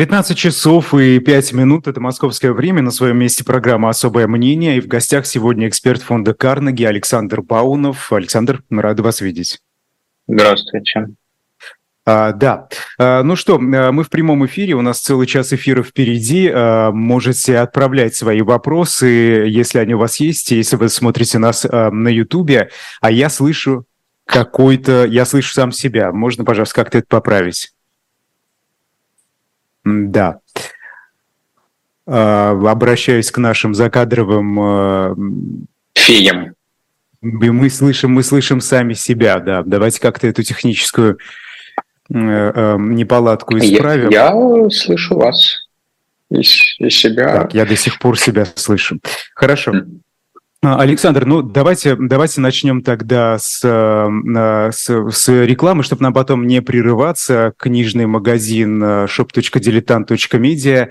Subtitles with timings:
[0.00, 2.80] 15 часов и 5 минут– это московское время.
[2.80, 4.78] На своем месте программа «Особое мнение».
[4.78, 8.10] И в гостях сегодня эксперт фонда Карнеги Александр Баунов.
[8.10, 9.58] Александр, мы рады вас видеть.
[10.26, 11.08] Здравствуйте.
[12.06, 12.68] А, да.
[12.98, 16.50] А, ну что, а, мы в прямом эфире, у нас целый час эфира впереди.
[16.50, 21.90] А, можете отправлять свои вопросы, если они у вас есть, если вы смотрите нас а,
[21.90, 22.70] на Ютубе.
[23.02, 23.84] А я слышу
[24.24, 25.04] какой-то...
[25.04, 26.10] Я слышу сам себя.
[26.10, 27.74] Можно, пожалуйста, как-то это поправить?
[30.10, 30.40] Да.
[32.06, 35.16] А, обращаюсь к нашим закадровым а,
[35.94, 36.54] феям.
[37.22, 39.62] Мы слышим, мы слышим сами себя, да.
[39.64, 41.18] Давайте как-то эту техническую
[42.12, 44.08] э, э, неполадку исправим.
[44.08, 45.68] Я, я слышу вас
[46.30, 47.42] из, из себя.
[47.42, 48.98] Так, я до сих пор себя слышу.
[49.34, 49.72] Хорошо.
[49.72, 49.84] А,
[50.62, 56.60] Александр, ну давайте, давайте начнем тогда с, э, с, с рекламы, чтобы нам потом не
[56.60, 57.54] прерываться.
[57.56, 60.90] Книжный магазин э, shop.diletant.media а,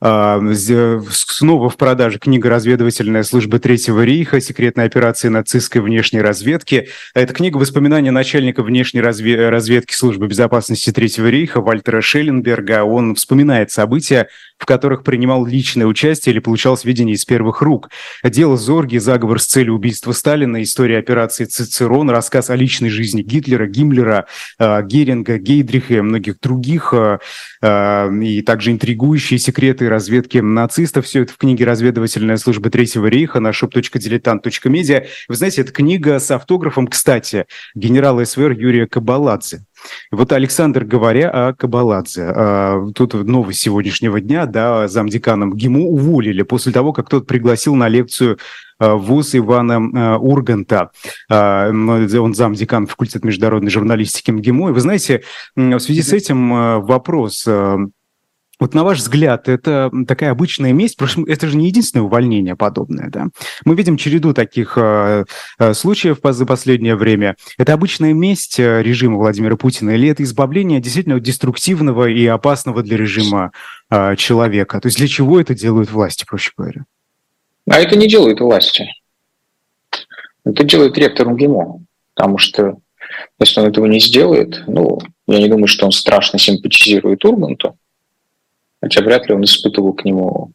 [0.00, 4.40] снова в продаже книга «Разведывательная служба Третьего рейха.
[4.40, 6.88] Секретные операции нацистской внешней разведки».
[7.14, 12.84] Это книга воспоминания начальника внешней разведки службы безопасности Третьего рейха Вальтера Шелленберга.
[12.84, 17.90] Он вспоминает события, в которых принимал личное участие или получал сведения из первых рук.
[18.22, 23.66] Дело Зорги, заговор с целью убийства Сталина, история операции Цицерон, рассказ о личной жизни Гитлера,
[23.66, 24.26] Гиммлера,
[24.58, 31.06] а, Геринга, Гейдриха и многих других, а, и также интригующие секреты разведки нацистов.
[31.06, 35.06] Все это в книге «Разведывательная служба Третьего рейха» на shop.diletant.media.
[35.28, 39.64] Вы знаете, это книга с автографом, кстати, генерала СВР Юрия Кабаладзе.
[40.10, 46.72] Вот Александр, говоря о Кабаладзе, а, тут новость сегодняшнего дня, да, замдеканом ГИМУ уволили после
[46.72, 48.38] того, как тот пригласил на лекцию
[48.78, 50.90] а, ВУЗ Ивана а, Урганта.
[51.30, 54.70] Он замдекан факультета международной журналистики МГИМО.
[54.70, 55.22] И вы знаете,
[55.56, 57.46] в связи с этим вопрос.
[58.60, 63.28] Вот на ваш взгляд, это такая обычная месть, это же не единственное увольнение подобное, да?
[63.64, 65.24] Мы видим череду таких э,
[65.58, 67.36] э случаев за последнее время.
[67.56, 72.96] Это обычная месть э, режима Владимира Путина или это избавление действительно деструктивного и опасного для
[72.96, 73.52] режима
[74.18, 74.80] человека?
[74.80, 76.84] То есть для чего это делают власти, проще говоря?
[77.70, 78.86] А это не делают власти.
[80.44, 81.80] Это делает ректор МГИМО,
[82.14, 82.78] потому что
[83.38, 87.76] если он этого не сделает, ну, я не думаю, что он страшно симпатизирует Урганту,
[88.80, 90.52] хотя вряд ли он испытывал к нему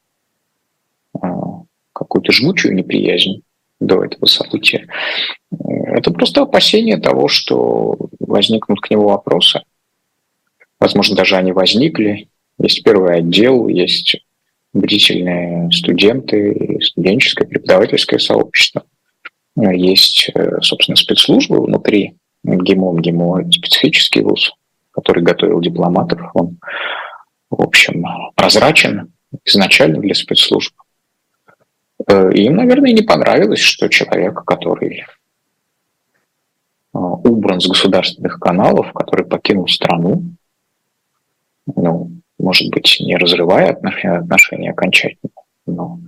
[1.19, 1.63] а,
[1.93, 3.41] какую-то жгучую неприязнь
[3.79, 4.87] до этого события.
[5.51, 9.61] Это просто опасение того, что возникнут к нему вопросы.
[10.79, 12.27] Возможно, даже они возникли.
[12.59, 14.17] Есть первый отдел, есть
[14.73, 18.83] бдительные студенты, студенческое, преподавательское сообщество.
[19.55, 22.99] Есть, э, собственно, спецслужбы внутри ГИМО.
[22.99, 24.53] ГИМО– специфический вуз,
[24.91, 26.21] который готовил дипломатов.
[26.33, 26.57] Он
[27.57, 28.05] в общем,
[28.35, 29.13] прозрачен
[29.45, 30.73] изначально для спецслужб.
[32.07, 35.05] Э, им, наверное, не понравилось, что человек, который
[36.93, 40.23] э, убран с государственных каналов, который покинул страну,
[41.75, 45.31] ну, может быть, не разрывая отношения, отношения окончательно,
[45.65, 45.99] но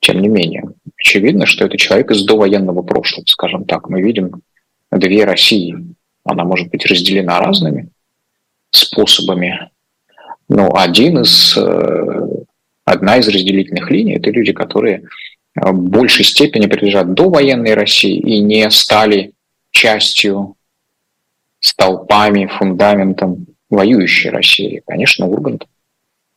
[0.00, 0.64] тем не менее,
[0.98, 3.88] очевидно, что это человек из довоенного прошлого, скажем так.
[3.88, 4.42] Мы видим
[4.90, 5.74] две России.
[6.24, 7.88] Она может быть разделена разными
[8.70, 9.70] способами
[10.54, 12.26] ну, один из, э,
[12.84, 15.02] одна из разделительных линий– это люди, которые
[15.56, 19.32] в большей степени принадлежат до военной России и не стали
[19.72, 20.54] частью,
[21.58, 24.82] столпами, фундаментом воюющей России.
[24.86, 25.66] Конечно, Ургант.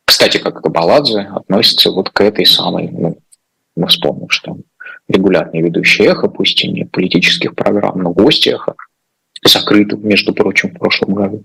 [0.06, 3.18] Кстати, как Кабаладзе относится вот к этой самой, ну,
[3.76, 4.58] мы вспомним, что
[5.08, 8.74] регулярный ведущий эхо, пусть и не политических программ, но гость эхо,
[9.44, 11.44] закрытый, между прочим, в прошлом году.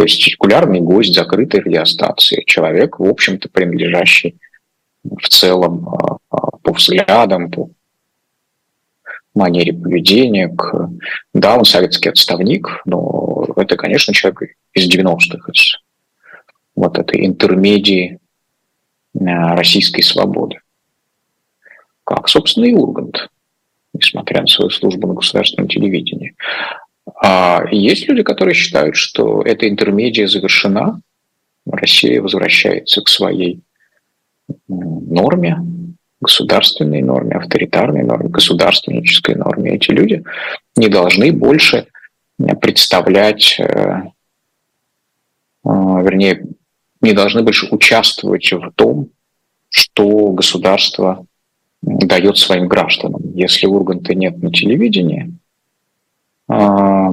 [0.00, 4.38] То есть регулярный гость закрытой радиостанции, человек, в общем-то, принадлежащий
[5.04, 7.68] в целом а, а, по взглядам, по
[9.34, 10.88] манере поведения к...
[11.34, 15.74] Да, он советский отставник, но это, конечно, человек из 90-х, из
[16.74, 18.20] вот этой интермедии
[19.14, 20.60] а, российской свободы.
[22.04, 23.28] Как, собственно, и Ургант,
[23.92, 26.34] несмотря на свою службу на государственном телевидении.
[27.16, 31.00] А есть люди, которые считают, что эта интермедия завершена,
[31.66, 33.60] Россия возвращается к своей
[34.68, 35.58] норме,
[36.20, 39.76] государственной норме, авторитарной норме, государственнической норме.
[39.76, 40.22] Эти люди
[40.76, 41.86] не должны больше
[42.60, 44.02] представлять, э, э,
[45.64, 46.46] вернее,
[47.00, 49.08] не должны больше участвовать в том,
[49.68, 51.26] что государство
[51.82, 53.22] дает своим гражданам.
[53.34, 55.32] Если Урганта нет на телевидении,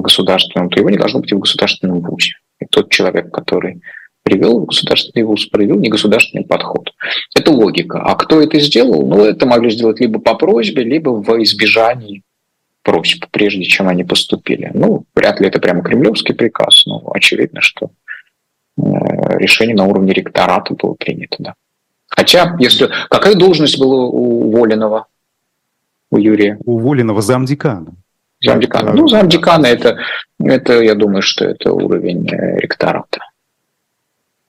[0.00, 2.32] государственном, то его не должно быть в государственном вузе.
[2.60, 3.80] И тот человек, который
[4.22, 6.92] привел в государственный вуз, проявил негосударственный подход.
[7.34, 8.00] Это логика.
[8.00, 9.06] А кто это сделал?
[9.06, 12.22] Ну, это могли сделать либо по просьбе, либо в избежании
[12.82, 14.70] просьб, прежде чем они поступили.
[14.74, 17.90] Ну, вряд ли это прямо кремлевский приказ, но очевидно, что
[18.76, 18.80] э,
[19.38, 21.54] решение на уровне ректората было принято, да.
[22.08, 22.88] Хотя, если...
[23.10, 25.06] Какая должность была у Волинова,
[26.10, 26.58] у Юрия?
[26.64, 27.94] У Волинова замдекана.
[28.40, 28.92] Замдекана.
[28.92, 29.98] Ну, замдекана это,
[30.38, 33.20] это, я думаю, что это уровень э, ректората.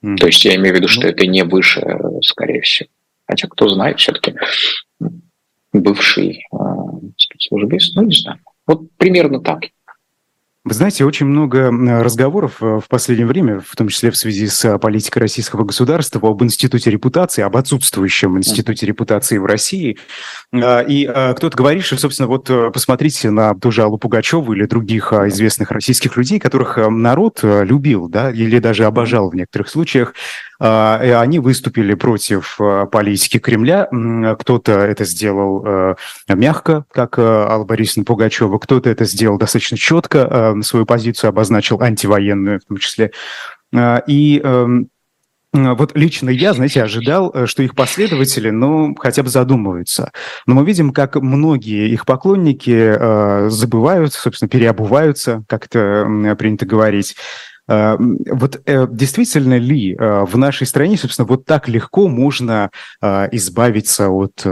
[0.02, 0.16] Mm.
[0.16, 1.10] То есть я имею в виду, что mm.
[1.10, 2.88] это не выше, скорее всего.
[3.26, 4.34] Хотя кто знает, все-таки
[5.72, 6.56] бывший э,
[7.16, 8.38] спецслужбист, ну не знаю.
[8.66, 9.62] Вот примерно так.
[10.62, 11.70] Вы знаете, очень много
[12.02, 16.28] разговоров э, в последнее время, в том числе в связи с э, политикой российского государства,
[16.28, 19.98] об институте репутации, об отсутствующем институте репутации в России.
[20.52, 24.52] А, и а, кто-то говорит, что, собственно, вот э, посмотрите на ту же Аллу Пугачеву
[24.52, 29.68] или других а, известных российских людей, которых народ любил, да, или даже обожал в некоторых
[29.68, 30.14] случаях.
[30.58, 32.58] Они выступили против
[32.92, 33.88] политики Кремля.
[34.38, 35.96] Кто-то это сделал
[36.28, 42.64] мягко, как Алла Борисовна Пугачева, кто-то это сделал достаточно четко, свою позицию обозначил, антивоенную в
[42.64, 43.12] том числе.
[44.06, 44.90] И эм,
[45.52, 50.12] вот лично я, знаете, ожидал, э, что их последователи, ну, хотя бы задумываются.
[50.46, 57.16] Но мы видим, как многие их поклонники э, забывают, собственно, переобуваются, как это принято говорить.
[57.66, 62.70] Э, вот э, действительно ли в нашей стране, собственно, вот так легко можно
[63.02, 64.46] избавиться от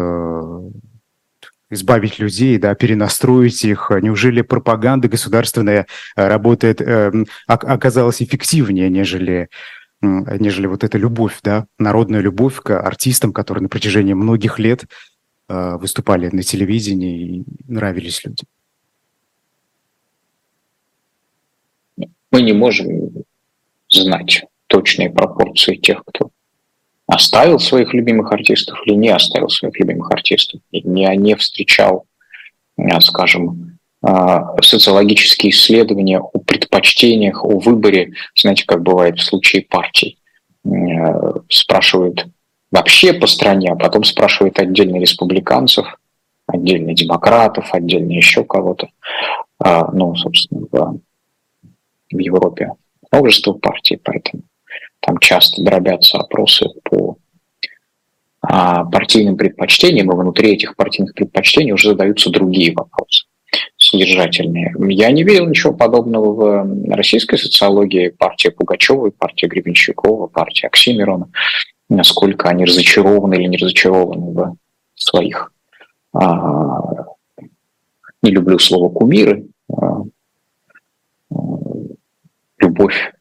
[1.70, 3.90] избавить людей, да, перенастроить их?
[4.00, 5.86] Неужели пропаганда государственная
[6.16, 6.80] работает,
[7.46, 9.50] оказалась эффективнее, нежели
[10.00, 14.84] нежели вот эта любовь, да, народная любовь к артистам, которые на протяжении многих лет
[15.48, 18.46] э, выступали на телевидении и нравились людям?
[22.30, 23.24] Мы не можем
[23.88, 26.30] знать точные пропорции тех, кто
[27.06, 32.06] оставил своих любимых артистов или не оставил своих любимых артистов, не, не встречал,
[32.76, 33.77] э, скажем,
[34.62, 40.18] социологические исследования о предпочтениях, о выборе, знаете, как бывает в случае партий.
[40.64, 42.26] Э, спрашивают
[42.70, 45.98] вообще по стране, а потом спрашивают отдельно республиканцев,
[46.46, 48.88] отдельно демократов, отдельно еще кого-то.
[49.92, 51.00] Ну, собственно, в,
[52.12, 52.74] в Европе
[53.10, 54.44] множество партий, поэтому
[55.00, 57.16] там часто дробятся опросы по
[58.40, 63.26] а, партийным предпочтениям, и внутри этих партийных предпочтений уже задаются другие вопросы
[63.88, 64.74] содержательные.
[64.88, 68.08] Я не видел ничего подобного в российской социологии.
[68.08, 71.30] Партия Пугачева, партия Гребенщикова, партия Оксимирона.
[71.88, 74.56] Насколько они разочарованы или не разочарованы в
[74.94, 75.52] своих...
[76.12, 77.04] А,
[78.22, 79.46] не люблю слово кумиры.
[79.72, 80.02] А,
[82.58, 83.12] любовь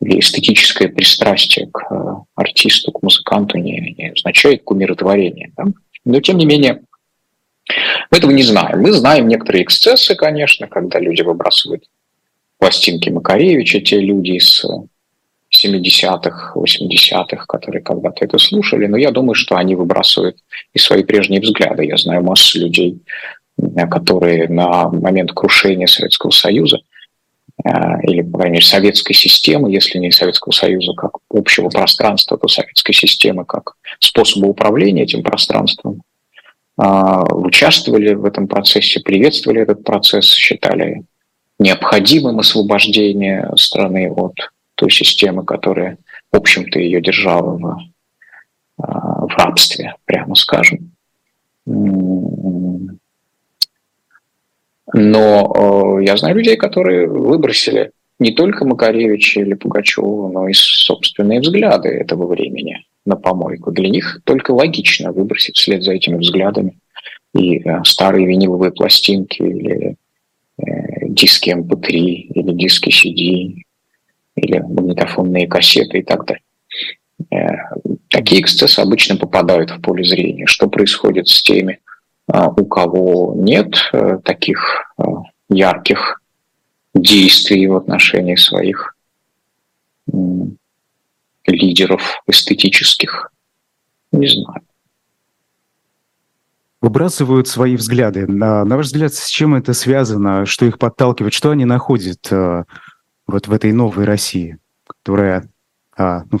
[0.00, 5.52] или эстетическое пристрастие к артисту, к музыканту не, не означает кумиротворение.
[5.56, 5.64] Да?
[6.04, 6.82] Но тем не менее,
[8.10, 8.80] мы этого не знаем.
[8.80, 11.84] Мы знаем некоторые эксцессы, конечно, когда люди выбрасывают
[12.58, 14.64] пластинки Макаревича, те люди из
[15.54, 20.38] 70-х, 80-х, которые когда-то это слушали, но я думаю, что они выбрасывают
[20.74, 21.84] и свои прежние взгляды.
[21.86, 23.00] Я знаю массу людей,
[23.90, 26.78] которые на момент крушения Советского Союза
[27.64, 32.48] Э, или, по крайней мере, советской системы, если не Советского Союза как общего пространства, то
[32.48, 36.07] советской системы как способа управления этим пространством, э,
[36.78, 41.02] участвовали в этом процессе, приветствовали этот процесс, считали
[41.58, 44.34] необходимым освобождение страны от
[44.76, 45.98] той системы, которая,
[46.30, 47.78] в общем-то, ее держала в,
[48.78, 50.92] э, в рабстве, прямо скажем.
[51.66, 52.90] Но
[56.00, 61.88] э, я знаю людей, которые выбросили не только Макаревича или Пугачева, но и собственные взгляды
[61.88, 63.72] этого времени на помойку.
[63.72, 66.78] Для них только логично выбросить вслед за этими взглядами
[67.34, 69.96] и э, старые виниловые пластинки или
[70.58, 73.62] э, диски MP3 или диски CD
[74.36, 76.42] или магнитофонные кассеты и так далее.
[77.30, 77.56] Э,
[78.08, 80.46] такие эксцессы обычно попадают в поле зрения.
[80.46, 81.80] Что происходит с теми,
[82.30, 83.90] у кого нет
[84.22, 84.94] таких
[85.48, 86.20] ярких
[86.94, 88.94] действий в отношении своих
[91.52, 93.30] лидеров эстетических.
[94.12, 94.62] Не знаю.
[96.80, 98.26] Выбрасывают свои взгляды.
[98.26, 100.46] На, на ваш взгляд, с чем это связано?
[100.46, 101.34] Что их подталкивает?
[101.34, 102.64] Что они находят э,
[103.26, 105.50] вот в этой новой России, которая
[105.96, 106.40] э, ну,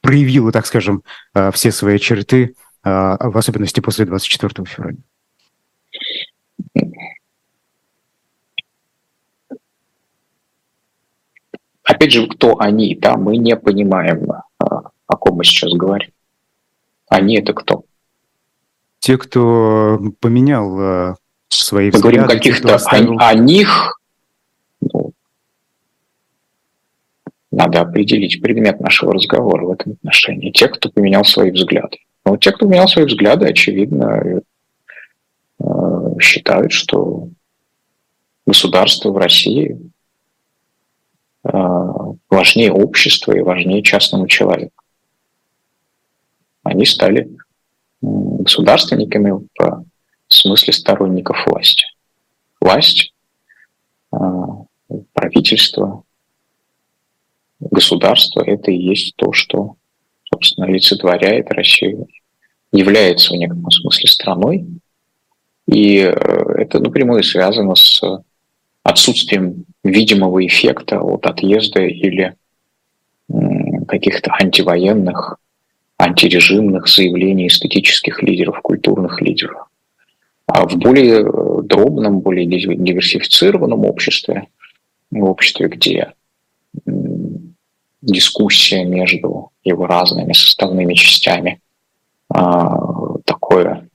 [0.00, 1.02] проявила, так скажем,
[1.34, 4.98] э, все свои черты, э, в особенности после 24 февраля?
[11.84, 14.26] Опять же, кто они, да, мы не понимаем,
[14.58, 16.10] о ком мы сейчас говорим.
[17.08, 17.84] Они это кто?
[18.98, 21.16] Те, кто поменял
[21.48, 22.16] свои мы взгляды.
[22.16, 23.18] Мы говорим каких-то оставил...
[23.18, 24.00] о, о них,
[24.80, 25.12] ну,
[27.50, 30.50] надо определить предмет нашего разговора в этом отношении.
[30.50, 31.98] Те, кто поменял свои взгляды.
[32.24, 34.40] Ну, те, кто поменял свои взгляды, очевидно,
[35.60, 37.28] э, считают, что
[38.46, 39.76] государство в России э,
[41.44, 44.82] важнее общества и важнее частному человеку.
[46.62, 47.36] Они стали
[48.00, 49.84] государственниками в
[50.28, 51.84] смысле сторонников власти.
[52.60, 53.12] Власть,
[54.12, 54.16] э,
[55.12, 56.02] правительство,
[57.60, 59.76] государство– это и есть то, что,
[60.32, 62.08] собственно, олицетворяет Россию,
[62.72, 64.66] является в некотором смысле страной,
[65.66, 66.10] и э,
[66.58, 68.02] это напрямую связано с
[68.82, 72.34] отсутствием видимого эффекта от отъезда или
[73.86, 75.36] каких-то антивоенных,
[75.98, 79.68] антирежимных заявлений эстетических лидеров, культурных лидеров.
[80.46, 84.48] А в более э, дробном, более диверсифицированном обществе,
[85.10, 86.12] в обществе, где
[88.02, 91.60] дискуссия между его разными составными частями,
[92.28, 93.88] а, такое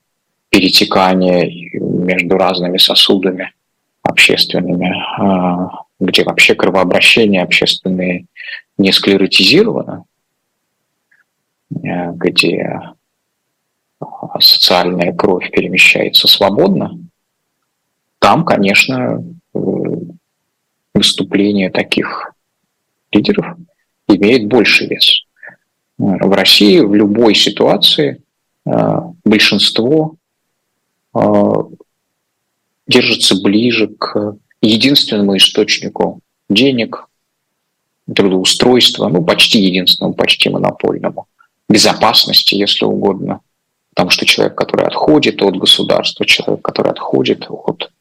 [0.50, 3.53] перетекание между разными сосудами
[4.03, 8.25] общественными, а, где вообще кровообращение общественное
[8.77, 10.05] не склеротизировано,
[11.71, 12.81] э, где
[14.39, 16.97] социальная кровь перемещается свободно,
[18.19, 19.59] там, конечно, э,
[20.93, 22.33] выступление таких
[23.11, 23.57] лидеров
[24.07, 25.23] имеет больше вес.
[25.97, 28.21] В России в любой ситуации
[28.65, 28.71] э,
[29.25, 30.15] большинство
[32.89, 36.19] держится ближе к единственному источнику
[36.50, 37.08] денег,
[38.13, 41.27] трудоустройства, ну, почти единственному, почти монопольному,
[41.69, 43.41] безопасности, если угодно.
[43.93, 47.91] Потому что человек, который отходит от государства, человек, который отходит от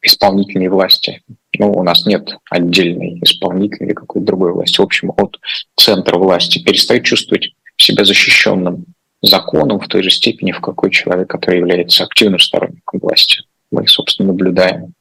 [0.00, 1.22] исполнительной власти.
[1.58, 4.80] Ну, у нас нет отдельной исполнительной или какой-то другой власти.
[4.80, 5.36] В общем, от
[5.76, 8.86] центра власти перестает чувствовать себя защищенным
[9.22, 13.42] законом в той же степени, в какой человек, который является активным сторонником власти.
[13.70, 14.94] Мы, собственно, наблюдаем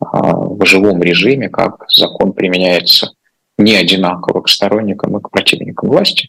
[0.00, 3.12] а, в живом режиме, как закон применяется
[3.56, 6.28] не одинаково к сторонникам и к противникам власти.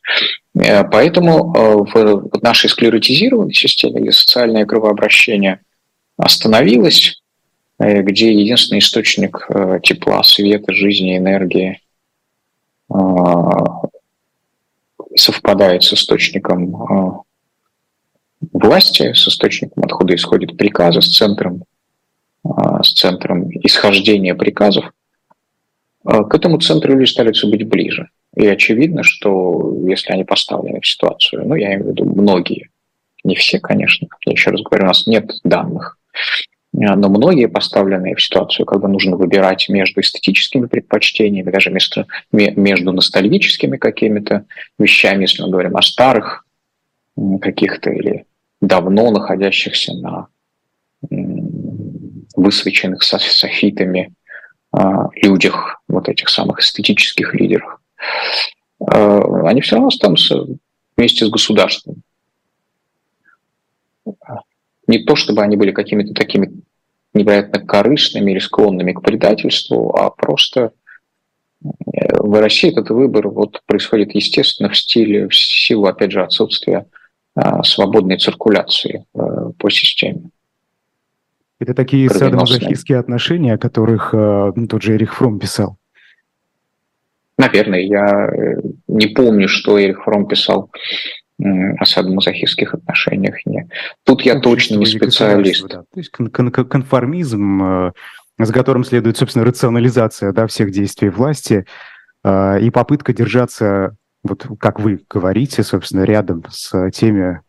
[0.55, 5.61] Э, поэтому э, в нашей склеротизированной системе, где социальное кровообращение
[6.17, 7.19] остановилось,
[7.77, 9.47] Э, где единственный источник
[9.83, 11.81] тепла, света, жизни, энергии
[12.89, 12.95] э,
[15.15, 17.23] совпадает с источником
[18.51, 21.63] власти, с источником, откуда исходит приказы, с центром,
[22.43, 24.91] с центром исхождения приказов,
[26.03, 28.09] к этому центру люди стараются быть ближе.
[28.35, 32.69] И очевидно, что если они поставлены в ситуацию, ну, я имею в виду многие,
[33.23, 35.97] не все, конечно, я еще раз говорю, у нас нет данных,
[36.77, 43.77] но многие поставленные в ситуацию, когда нужно выбирать между эстетическими предпочтениями, даже между, между ностальгическими
[43.77, 44.45] какими-то
[44.77, 46.45] вещами, если мы говорим о старых
[47.41, 48.25] каких-то или
[48.59, 50.27] давно находящихся на
[52.35, 54.13] высвеченных софитами
[54.71, 57.79] а, людях, вот этих самых эстетических лидеров,
[58.81, 60.45] э, они все равно останутся
[60.97, 62.01] вместе с государством.
[64.87, 66.64] Не то, чтобы они были какими-то такими
[67.15, 70.71] невероятно корыстными или склонными к предательству, а просто
[71.63, 71.69] э,
[72.19, 76.85] в России этот выбор вот происходит естественно в стиле, в силу, опять же, отсутствия
[77.35, 80.29] а, свободной циркуляции а, по системе.
[81.59, 85.77] Это такие садомазохистские отношения, о которых а, тот же Эрих Фром писал.
[87.37, 88.29] Наверное, я
[88.87, 90.71] не помню, что Эрих Фром писал
[91.39, 93.45] о садомазохистских отношениях.
[93.45, 93.67] Не.
[94.03, 95.67] Тут я точно не специалист.
[95.67, 95.79] Да.
[95.81, 97.91] То есть кон- кон- конформизм, э,
[98.39, 101.65] за которым следует, собственно, рационализация да, всех действий власти
[102.23, 107.41] э, и попытка держаться, вот как вы говорите, собственно, рядом с теми,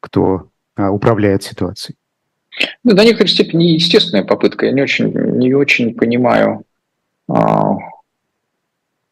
[0.00, 1.96] кто э, управляет ситуацией.
[2.84, 4.66] Ну, до некоторой степени естественная попытка.
[4.66, 6.64] Я не очень, не очень понимаю.
[7.28, 7.74] А,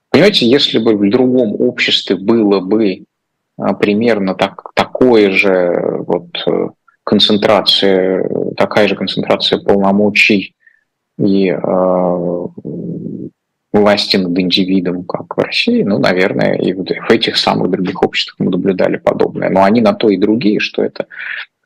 [0.09, 3.05] понимаете, если бы в другом обществе было бы
[3.81, 6.69] примерно так, такое же вот э,
[7.05, 10.55] концентрация, такая же концентрация полномочий
[11.19, 12.47] и э,
[13.73, 18.51] власти над индивидом, как в России, ну, наверное, и в этих самых других обществах мы
[18.51, 19.51] наблюдали подобное.
[19.51, 21.07] Но они на то и другие, что эта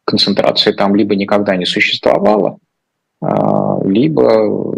[0.05, 2.59] концентрация там либо никогда не существовала,
[3.21, 4.75] а, либо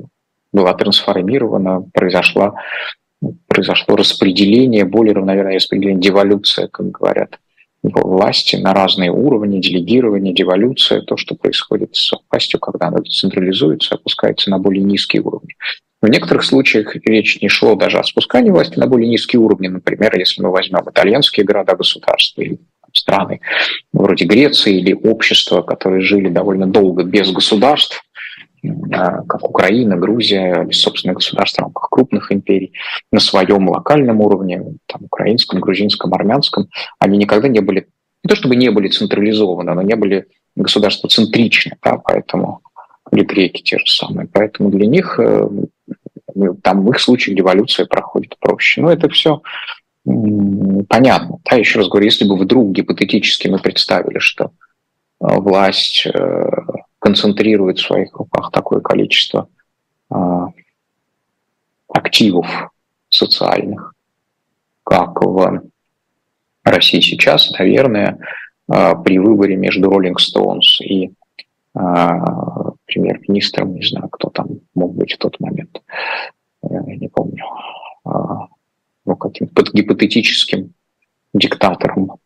[0.52, 2.54] была трансформирована, произошла,
[3.46, 7.38] произошло распределение, более равномерное распределение, деволюция, как говорят,
[7.82, 14.50] власти на разные уровни, делегирование, деволюция, то, что происходит с властью, когда она централизуется, опускается
[14.50, 15.54] на более низкие уровни.
[16.02, 19.68] В некоторых случаях речь не шло даже о спускании власти на более низкие уровни.
[19.68, 22.58] Например, если мы возьмем итальянские города-государства или
[22.92, 23.40] страны
[23.92, 28.02] вроде Греции или общества, которые жили довольно долго без государств,
[28.62, 32.72] как Украина, Грузия, без собственных государств в рамках крупных империй,
[33.12, 37.88] на своем локальном уровне, там, украинском, грузинском, армянском, они никогда не были,
[38.24, 40.26] не то чтобы не были централизованы, но не были
[40.56, 42.60] государства центричны, да, поэтому
[43.12, 44.28] или греки те же самые.
[44.28, 45.48] Поэтому для них э,
[46.62, 48.80] там в их случае деволюция проходит проще.
[48.80, 49.42] Но это все
[50.04, 51.38] понятно.
[51.48, 54.48] Да, еще раз говорю, если бы вдруг гипотетически мы представили, что э,
[55.20, 56.50] власть э,
[57.00, 59.48] концентрирует в своих руках такое количество
[61.88, 62.46] активов
[63.08, 63.94] социальных,
[64.84, 65.62] как в
[66.62, 68.18] России сейчас, наверное,
[68.66, 71.12] при выборе между Rolling Stones и
[71.72, 75.82] премьер-министром, не знаю, кто там мог быть в тот момент,
[76.62, 77.44] я не помню,
[78.04, 78.48] а,
[79.04, 80.74] ну, каким-то гипотетическим
[81.32, 82.18] диктатором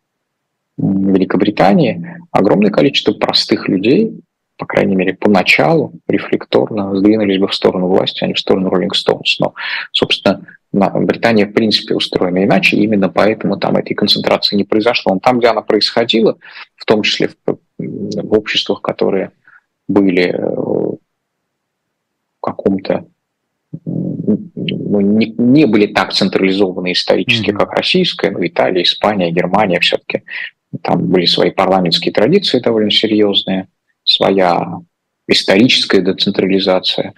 [0.76, 4.21] Великобритании, огромное количество простых людей,
[4.56, 8.90] по крайней мере, поначалу рефлекторно сдвинулись бы в сторону власти, а не в сторону Rolling
[8.90, 9.34] Stones.
[9.40, 9.54] Но,
[9.92, 15.14] собственно, Британия, в принципе, устроена иначе, именно поэтому там этой концентрации не произошло.
[15.14, 16.37] Но там, где она происходила,
[16.76, 19.30] в том числе в, в обществах, которые
[19.88, 20.99] были э, в
[22.40, 23.06] каком-то
[23.84, 27.58] ну, не, не были так централизованы исторически, mm-hmm.
[27.58, 30.23] как российская, но Италия, Испания, Германия все-таки
[30.82, 33.68] там были свои парламентские традиции довольно серьезные,
[34.04, 34.78] своя
[35.28, 37.14] историческая децентрализация.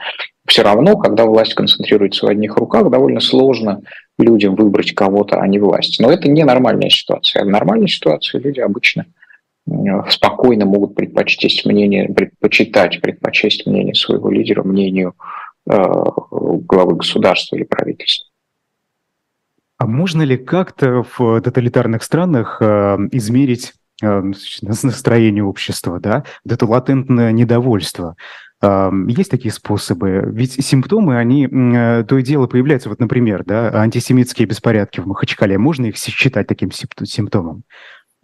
[0.46, 3.82] Все равно, когда власть концентрируется в одних руках, довольно сложно
[4.18, 6.00] людям выбрать кого-то, а не власть.
[6.00, 7.44] Но это не нормальная ситуация.
[7.44, 9.06] В нормальной ситуации люди обычно
[9.68, 15.14] Э, спокойно могут предпочесть мнение, предпочитать, предпочесть мнение своего лидера мнению
[15.68, 18.28] э, главы государства или правительства.
[19.78, 27.32] А можно ли как-то в тоталитарных странах э, измерить настроение общества, да, вот это латентное
[27.32, 28.16] недовольство?
[28.62, 30.24] Э, есть такие способы?
[30.32, 32.88] Ведь симптомы, они э, то и дело появляются.
[32.88, 35.58] Вот, например, да, антисемитские беспорядки в Махачкале.
[35.58, 37.64] Можно их считать таким симптомом?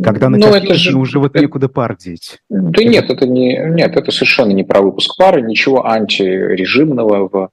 [0.02, 0.96] Когда на ну, же...
[0.96, 2.38] уже вот некуда пар деть.
[2.48, 7.50] Да нет, это не, нет, это совершенно не про выпуск пары, ничего антирежимного в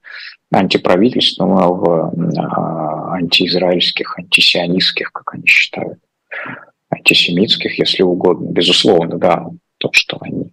[0.52, 5.98] антиправительственного, в а, антиизраильских, антисионистских, как они считают,
[6.90, 8.50] антисемитских, если угодно.
[8.50, 9.46] Безусловно, да,
[9.78, 10.52] то, что они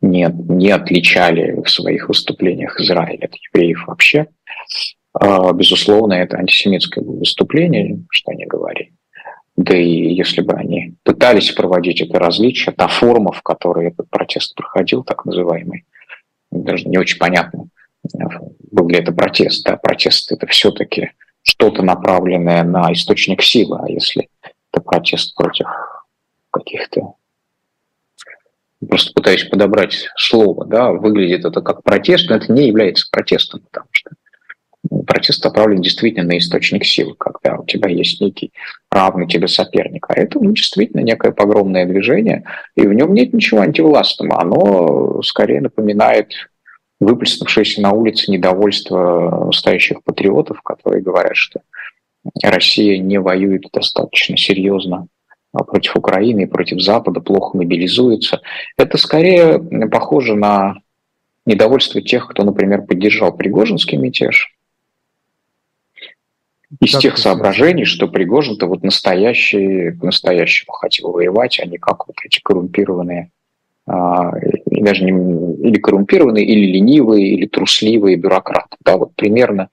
[0.00, 4.26] не, не отличали в своих выступлениях Израиль от евреев вообще.
[5.12, 8.92] А, безусловно, это антисемитское выступление, что они говорили.
[9.56, 14.54] Да и если бы они пытались проводить это различие, та форма, в которой этот протест
[14.56, 15.84] проходил, так называемый,
[16.50, 17.68] даже не очень понятно,
[18.72, 19.64] был ли это протест.
[19.64, 24.28] Да, протест– это все-таки что-то направленное на источник силы, а если
[24.74, 25.66] это протест против
[26.50, 27.14] каких-то
[28.88, 33.88] просто пытаюсь подобрать слово, да, выглядит это как протест, но это не является протестом, потому
[33.92, 34.10] что
[35.06, 38.52] протест направлен действительно на источник силы, когда у тебя есть некий
[38.90, 40.04] равный тебе соперник.
[40.10, 42.44] А это ну, действительно некое погромное движение,
[42.76, 44.40] и в нем нет ничего антивластного.
[44.40, 46.32] Оно скорее напоминает
[47.00, 51.60] выплеснувшееся на улице недовольство настоящих патриотов, которые говорят, что
[52.42, 55.06] Россия не воюет достаточно серьезно
[55.52, 58.40] против Украины и против Запада, плохо мобилизуется.
[58.76, 59.58] Это скорее
[59.88, 60.76] похоже на
[61.46, 64.54] недовольство тех, кто, например, поддержал Пригожинский мятеж,
[66.80, 72.16] из как тех соображений, что Пригожин-то вот настоящий, по-настоящему хотел воевать, а не как вот
[72.24, 73.30] эти коррумпированные,
[73.86, 74.32] а,
[74.66, 75.12] даже не,
[75.68, 78.76] или коррумпированные, или ленивые, или трусливые бюрократы.
[78.84, 79.68] Да, вот примерно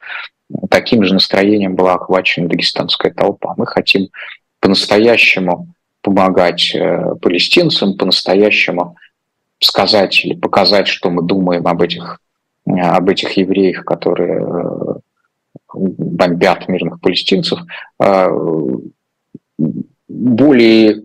[0.69, 3.53] таким же настроением была охвачена дагестанская толпа.
[3.57, 4.09] Мы хотим
[4.59, 8.95] по-настоящему помогать э, палестинцам, по-настоящему
[9.59, 12.19] сказать или показать, что мы думаем об этих,
[12.65, 14.93] об этих евреях, которые э,
[15.73, 17.59] бомбят мирных палестинцев,
[20.07, 21.03] более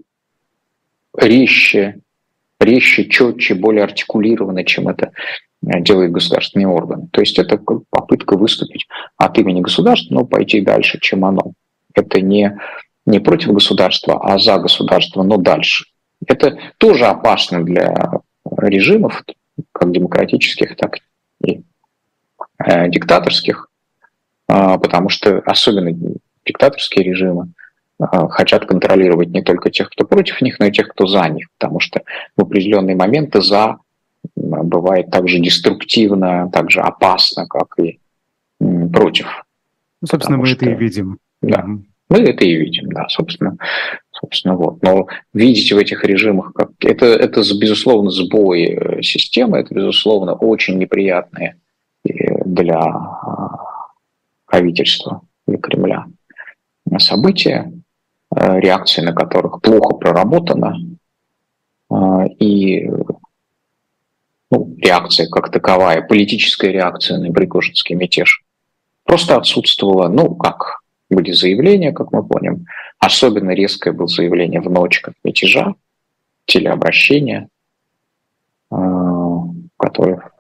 [1.16, 2.00] резче,
[2.60, 5.12] резче, четче, более артикулированно, чем это
[5.62, 7.08] делает государственный орган.
[7.08, 7.58] То есть это
[7.90, 11.52] попытка выступить от имени государства, но пойти дальше, чем оно.
[11.94, 12.58] Это не,
[13.06, 15.84] не против государства, а за государство, но дальше.
[16.26, 17.94] Это тоже опасно для
[18.58, 19.24] режимов,
[19.72, 20.98] как демократических, так
[21.44, 21.62] и
[22.58, 23.68] э, диктаторских,
[24.48, 25.92] э, потому что особенно
[26.44, 27.52] диктаторские режимы
[27.98, 31.48] э, хотят контролировать не только тех, кто против них, но и тех, кто за них,
[31.58, 32.02] потому что
[32.36, 33.78] в определенные моменты за
[34.46, 37.98] бывает также деструктивно, также опасно, как и
[38.92, 39.26] против.
[40.00, 41.18] Ну, собственно, мы что, это и видим.
[41.42, 41.64] Да,
[42.08, 43.56] мы это и видим, да, собственно.
[44.12, 44.82] Собственно, вот.
[44.82, 50.78] Но видите в этих режимах, как это, это безусловно сбой э, системы, это безусловно очень
[50.78, 51.56] неприятные
[52.08, 53.58] э, для а,
[54.46, 56.06] правительства, для Кремля
[56.98, 57.70] события,
[58.34, 60.78] э, реакции на которых плохо проработана,
[62.40, 62.90] и
[64.50, 68.42] ну, реакция как таковая, политическая реакция на Пригожинский мятеж
[69.04, 70.80] просто отсутствовала, ну, как
[71.10, 72.66] были заявления, как мы помним,
[72.98, 75.74] особенно резкое было заявление в ночь как мятежа,
[76.46, 77.48] телеобращение,
[78.70, 78.76] э,
[79.76, 80.30] которое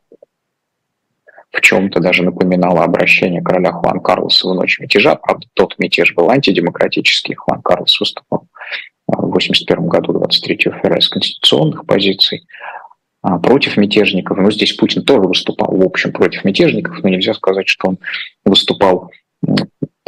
[1.52, 5.14] в чем-то даже напоминало обращение короля Хуан Карлоса в ночь мятежа.
[5.16, 7.34] Правда, тот мятеж был антидемократический.
[7.34, 8.46] Хуан Карлос выступал
[9.06, 12.75] в 1981 году, 23 февраля, с конституционных позиций а,
[13.42, 14.38] против мятежников.
[14.38, 17.98] Но здесь Путин тоже выступал, в общем, против мятежников, но нельзя сказать, что он
[18.44, 19.10] выступал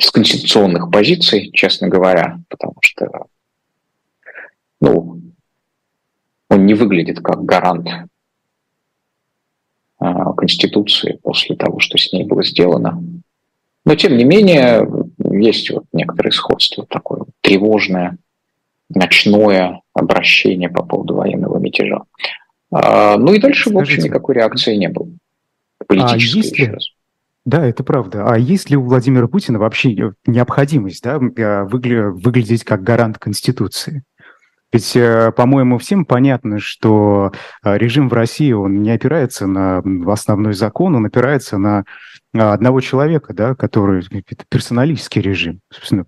[0.01, 3.27] с конституционных позиций, честно говоря, потому что
[4.81, 5.21] ну,
[6.49, 7.89] он не выглядит как гарант
[9.99, 13.03] а, Конституции после того, что с ней было сделано.
[13.85, 14.87] Но, тем не менее,
[15.19, 18.19] есть вот некоторое сходство такое тревожное,
[18.89, 22.03] ночное обращение по поводу военного мятежа.
[22.71, 25.09] А, ну и дальше, Скажите, в общем, никакой реакции не было.
[25.87, 26.91] Политической, а есть ли, раз.
[27.45, 28.27] Да, это правда.
[28.27, 34.03] А есть ли у Владимира Путина вообще необходимость да, э, выгля- выглядеть как гарант Конституции?
[34.71, 37.33] Ведь, э, по-моему, всем понятно, что
[37.65, 41.85] режим в России, он не опирается на основной закон, он опирается на
[42.35, 44.05] одного человека, да, который
[44.51, 45.61] персоналистский режим.
[45.71, 46.05] Собственно,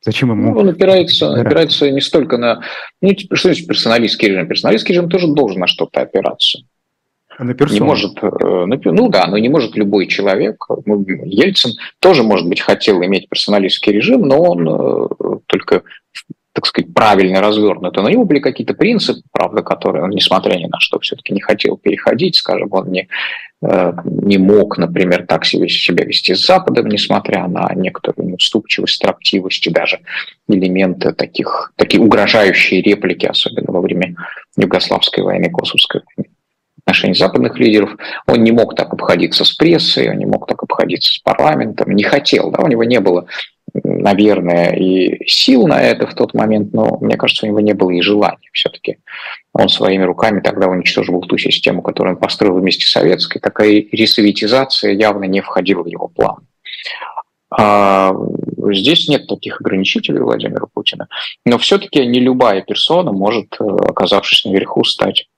[0.00, 0.52] зачем ему...
[0.52, 2.62] Ну, он опирается, опирается не столько на...
[3.00, 4.48] Ну, что значит персоналистский режим?
[4.48, 6.60] Персоналистский режим тоже должен на что-то опираться.
[7.38, 7.80] На персону.
[7.80, 10.66] Не может, э, ну да, но не может любой человек.
[10.84, 15.08] Ну, Ельцин тоже, может быть, хотел иметь персоналистский режим, но он э,
[15.46, 15.82] только
[16.60, 17.96] так сказать, правильно развернут.
[17.96, 21.40] И на него были какие-то принципы, правда, которые он, несмотря ни на что, все-таки не
[21.40, 23.08] хотел переходить, скажем, он не,
[23.62, 29.70] э, не мог, например, так себя, вести с Западом, несмотря на некоторую неуступчивость, строптивость и
[29.70, 30.00] даже
[30.48, 34.16] элементы таких, такие угрожающие реплики, особенно во время
[34.58, 36.30] Югославской войны, Косовской войны
[36.90, 37.96] отношении западных лидеров.
[38.26, 42.02] Он не мог так обходиться с прессой, он не мог так обходиться с парламентом, не
[42.02, 43.26] хотел, да, у него не было,
[43.74, 47.90] наверное, и сил на это в тот момент, но мне кажется, у него не было
[47.90, 48.98] и желания все-таки.
[49.52, 53.40] Он своими руками тогда уничтожил ту систему, которую он построил вместе с советской.
[53.40, 56.38] Такая ресоветизация явно не входила в его план.
[57.52, 58.14] А
[58.72, 61.08] здесь нет таких ограничителей Владимира Путина.
[61.44, 65.28] Но все-таки не любая персона может, э, оказавшись наверху, стать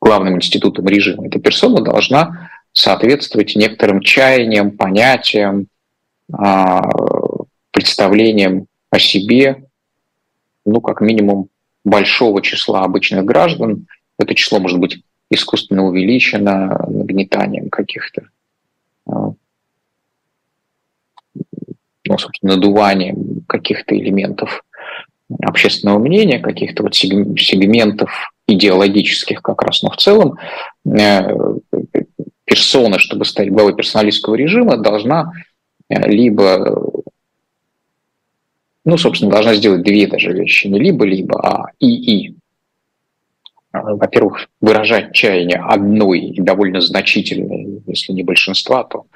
[0.00, 1.26] главным институтом режима.
[1.26, 5.68] Эта персона должна соответствовать некоторым чаяниям, понятиям,
[6.32, 6.82] а,
[7.70, 9.64] представлениям о себе,
[10.64, 11.48] ну, как минимум,
[11.84, 13.86] большого числа обычных граждан.
[14.18, 18.28] Это число может быть искусственно увеличено нагнетанием каких-то,
[19.06, 19.32] а,
[22.06, 24.64] ну, собственно, надуванием каких-то элементов
[25.42, 28.10] общественного мнения, каких-то вот сегментов
[28.46, 30.38] идеологических как раз, но в целом
[30.86, 31.22] э,
[32.44, 35.53] персона, чтобы стать главой персоналистского режима, должна э,
[36.06, 37.02] либо,
[38.84, 42.34] ну, собственно, должна сделать две даже вещи, не либо-либо, а и-и.
[43.72, 49.06] Во-первых, выражать чаяние одной и довольно значительной, если не большинства, то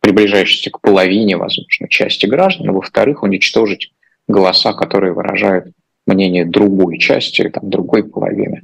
[0.00, 2.72] приближающейся к половине, возможно, части граждан.
[2.72, 3.92] Во-вторых, уничтожить
[4.26, 5.66] голоса, которые выражают
[6.06, 8.62] мнение другой части, там, другой половины.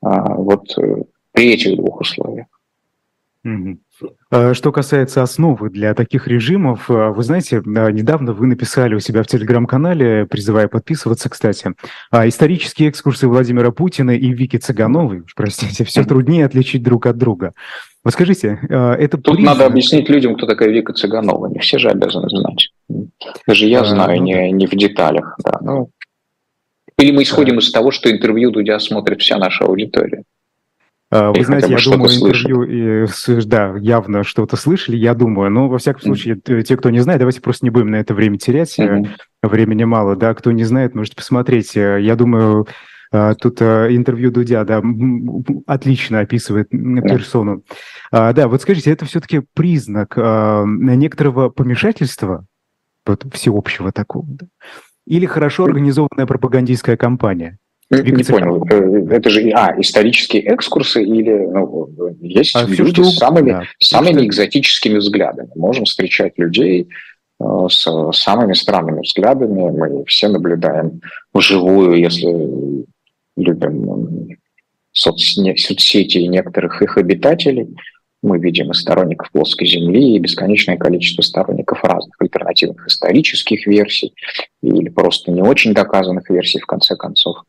[0.00, 1.02] А, вот э,
[1.32, 2.46] при этих двух условиях.
[3.44, 3.78] А,
[4.30, 9.26] что касается основы для таких режимов, а, вы знаете, недавно вы написали у себя в
[9.26, 11.74] телеграм-канале, призывая подписываться, кстати,
[12.12, 17.52] исторические экскурсы Владимира Путина и Вики Цыгановой, простите, все труднее отличить друг от друга.
[18.04, 19.18] Вот скажите, это...
[19.18, 19.54] Тут признак...
[19.54, 22.70] надо объяснить людям, кто такая Вика Цыганова, не все же обязаны знать.
[23.46, 25.36] Даже я знаю, ну, не, не в деталях.
[25.44, 25.58] Да.
[25.60, 25.90] Ну,
[26.98, 30.22] или мы исходим из того, что интервью Дудя смотрит вся наша аудитория?
[31.10, 33.06] А, вы Или знаете, я думаю, интервью, и,
[33.46, 35.50] да, явно что-то слышали, я думаю.
[35.50, 36.62] Но, во всяком случае, mm.
[36.62, 38.78] те, кто не знает, давайте просто не будем на это время терять.
[38.78, 39.08] Mm-hmm.
[39.42, 40.34] Времени мало, да.
[40.34, 41.76] Кто не знает, можете посмотреть.
[41.76, 42.66] Э, я думаю,
[43.12, 44.82] А, тут интервью Дудя, да,
[45.66, 47.62] отлично описывает персону.
[48.10, 52.46] Да, да вот скажите, это все-таки признак некоторого помешательства,
[53.06, 54.46] вот всеобщего такого, да?
[55.06, 57.58] или хорошо организованная пропагандистская кампания?
[57.88, 58.66] Не понял.
[58.68, 61.88] Э, это же а, исторические экскурсы или ну,
[62.20, 63.62] есть а люди с самыми, да.
[63.78, 64.26] самыми что...
[64.26, 65.50] экзотическими взглядами.
[65.54, 66.88] Можем встречать людей
[67.40, 69.70] э, с самыми странными взглядами.
[69.70, 71.00] Мы все наблюдаем
[71.32, 72.84] вживую, если
[73.36, 74.36] любим
[74.92, 77.68] соцсети и некоторых их обитателей.
[78.20, 84.12] Мы видим и сторонников плоской Земли, и бесконечное количество сторонников разных альтернативных исторических версий,
[84.62, 87.44] или просто не очень доказанных версий, в конце концов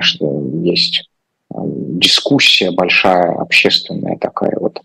[0.00, 1.08] что есть
[1.52, 4.80] э, дискуссия большая, общественная такая вот.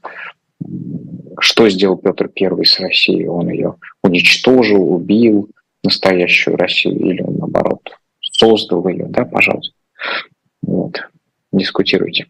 [1.40, 3.28] Что сделал Петр Первый с Россией?
[3.28, 5.50] Он ее уничтожил, убил
[5.84, 7.82] настоящую Россию или он, наоборот,
[8.22, 9.76] создал ее, да, пожалуйста.
[10.62, 11.02] Вот.
[11.52, 12.28] Дискутируйте.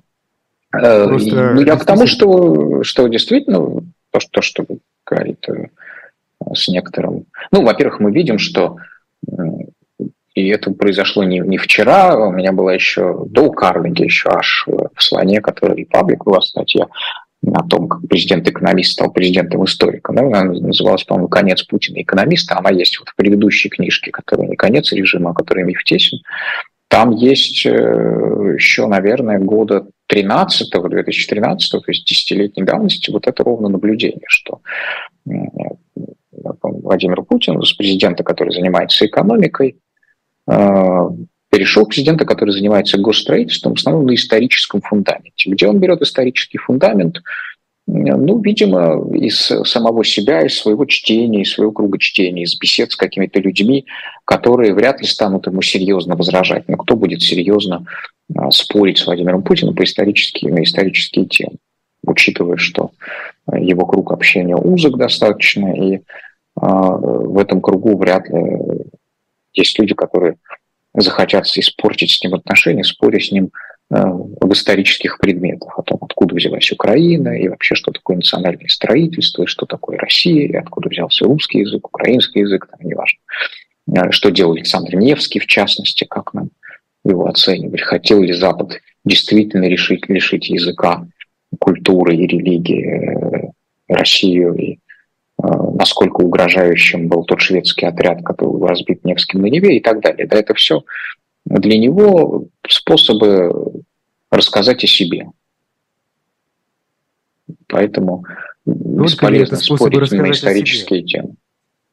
[0.76, 4.66] Э, Просто ну, я к тому, что, что действительно то, что, то, что
[5.06, 5.68] говорит э,
[6.54, 7.26] с некоторым...
[7.52, 8.78] Ну, во-первых, мы видим, что
[10.34, 15.04] и это произошло не, не вчера, у меня была еще до Карнеги, еще аж в
[15.04, 16.88] слоне, который Репаблик была статья
[17.54, 20.16] о том, как президент-экономист стал президентом-историком.
[20.16, 20.22] Да?
[20.22, 22.58] Она называлась, по-моему, «Конец Путина экономиста».
[22.58, 26.20] Она есть вот в предыдущей книжке, которая не «Конец режима», а которая Миф Тесин.
[26.88, 33.68] Там есть э, еще, наверное, года 13 2013 то есть десятилетней давности, вот это ровно
[33.68, 34.62] наблюдение, что
[36.62, 39.78] Владимир Путин, президента, который занимается экономикой,
[40.46, 45.50] перешел к президенту, который занимается госстроительством, в основном на историческом фундаменте.
[45.50, 47.22] Где он берет исторический фундамент?
[47.86, 52.96] Ну, видимо, из самого себя, из своего чтения, из своего круга чтения, из бесед с
[52.96, 53.86] какими-то людьми,
[54.26, 56.68] которые вряд ли станут ему серьезно возражать.
[56.70, 57.86] Но кто будет серьезно
[58.36, 61.58] а, спорить с Владимиром Путиным по исторические, на исторические темы,
[62.06, 62.92] учитывая, что
[63.54, 66.00] его круг общения узок достаточно, и
[66.56, 68.42] а, в этом кругу вряд ли
[69.54, 70.36] есть люди, которые
[70.94, 73.52] захотят испортить с ним отношения, споря с ним
[73.90, 79.44] э, в исторических предметах, о том, откуда взялась Украина, и вообще, что такое национальное строительство,
[79.44, 83.20] и что такое Россия, и откуда взялся русский язык, украинский язык, там, неважно.
[83.92, 86.52] Э, что делал Александр Невский, в частности, как нам
[87.04, 87.82] его оценивали.
[87.82, 91.08] Хотел ли Запад действительно решить, лишить языка,
[91.60, 93.52] культуры и религии э,
[93.88, 94.83] Россию и Э,
[95.38, 100.28] насколько угрожающим был тот шведский отряд, который был разбит Невским на Неве и так далее.
[100.28, 100.84] Да, это все
[101.46, 103.84] для него способы
[104.32, 105.28] рассказать о себе.
[107.68, 108.26] Поэтому
[108.66, 111.36] ну, бесполезно спорить на исторические темы.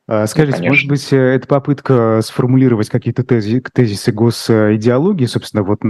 [0.07, 0.75] А, скажите, Конечно.
[0.75, 5.81] может быть, это попытка сформулировать какие-то тези, тезисы госидеологии, собственно, вот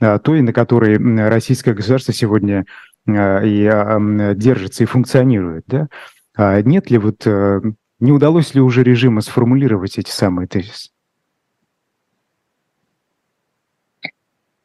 [0.00, 0.96] а, той, на которой
[1.28, 2.64] российское государство сегодня
[3.06, 5.88] а, и держится и функционирует, да?
[6.36, 7.60] А нет ли вот, э,
[8.00, 10.90] не удалось ли уже режима сформулировать эти самые тезисы?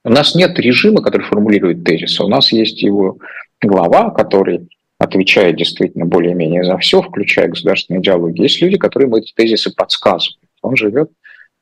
[0.03, 2.23] У нас нет режима, который формулирует тезисы.
[2.23, 3.19] У нас есть его
[3.61, 8.41] глава, который отвечает действительно более-менее за все, включая государственные диалоги.
[8.41, 10.39] Есть люди, которые ему эти тезисы подсказывают.
[10.61, 11.11] Он живет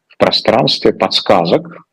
[0.08, 1.87] в пространстве подсказок,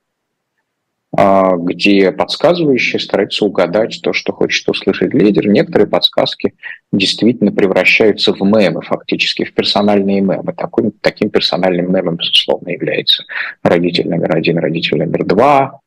[1.16, 5.46] где подсказывающие стараются угадать то, что хочет услышать лидер.
[5.46, 6.54] Некоторые подсказки
[6.92, 10.52] действительно превращаются в мемы, фактически, в персональные мемы.
[10.54, 13.24] Такой, таким персональным мемом, безусловно, является
[13.62, 15.80] родитель номер один, родитель номер два.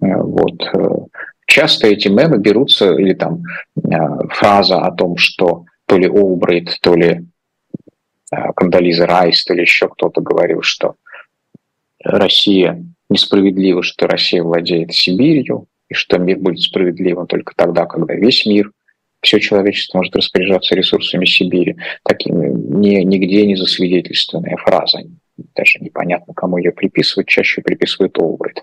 [0.00, 0.62] Э, вот.
[0.74, 0.88] Э,
[1.46, 3.42] часто эти мемы берутся, или там
[3.76, 3.90] э,
[4.30, 7.26] фраза о том, что то ли Олбрейт, то ли
[8.54, 10.94] Кандализа Райс, то ли еще кто-то говорил, что
[12.04, 18.46] Россия несправедливо, что Россия владеет Сибирью, и что мир будет справедливым только тогда, когда весь
[18.46, 18.70] мир,
[19.20, 21.76] все человечество может распоряжаться ресурсами Сибири.
[22.04, 25.00] Такими не, нигде не засвидетельствованная фраза.
[25.54, 27.28] Даже непонятно, кому ее приписывать.
[27.28, 28.62] Чаще приписывают Олбрайт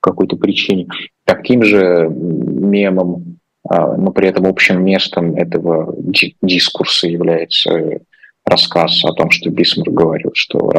[0.00, 0.88] по какой-то причине.
[1.24, 5.94] Таким же мемом, а, но при этом общим местом этого
[6.42, 8.00] дискурса является
[8.44, 10.70] рассказ о том, что Бисмарк говорил, что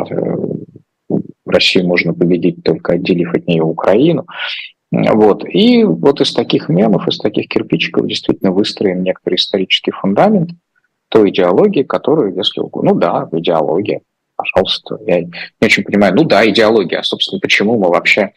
[1.55, 4.25] Россию можно победить, только отделив от нее Украину.
[4.91, 5.43] Вот.
[5.49, 10.51] И вот из таких мемов, из таких кирпичиков действительно выстроен некоторый исторический фундамент
[11.09, 12.61] той идеологии, которую, если...
[12.61, 14.01] Ну да, идеология,
[14.35, 14.97] пожалуйста.
[15.05, 15.31] Я не
[15.63, 16.13] очень понимаю.
[16.15, 16.99] Ну да, идеология.
[16.99, 18.31] А, собственно, почему мы вообще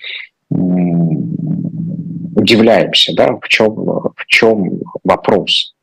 [2.36, 5.74] удивляемся, да, в чем, в чем вопрос?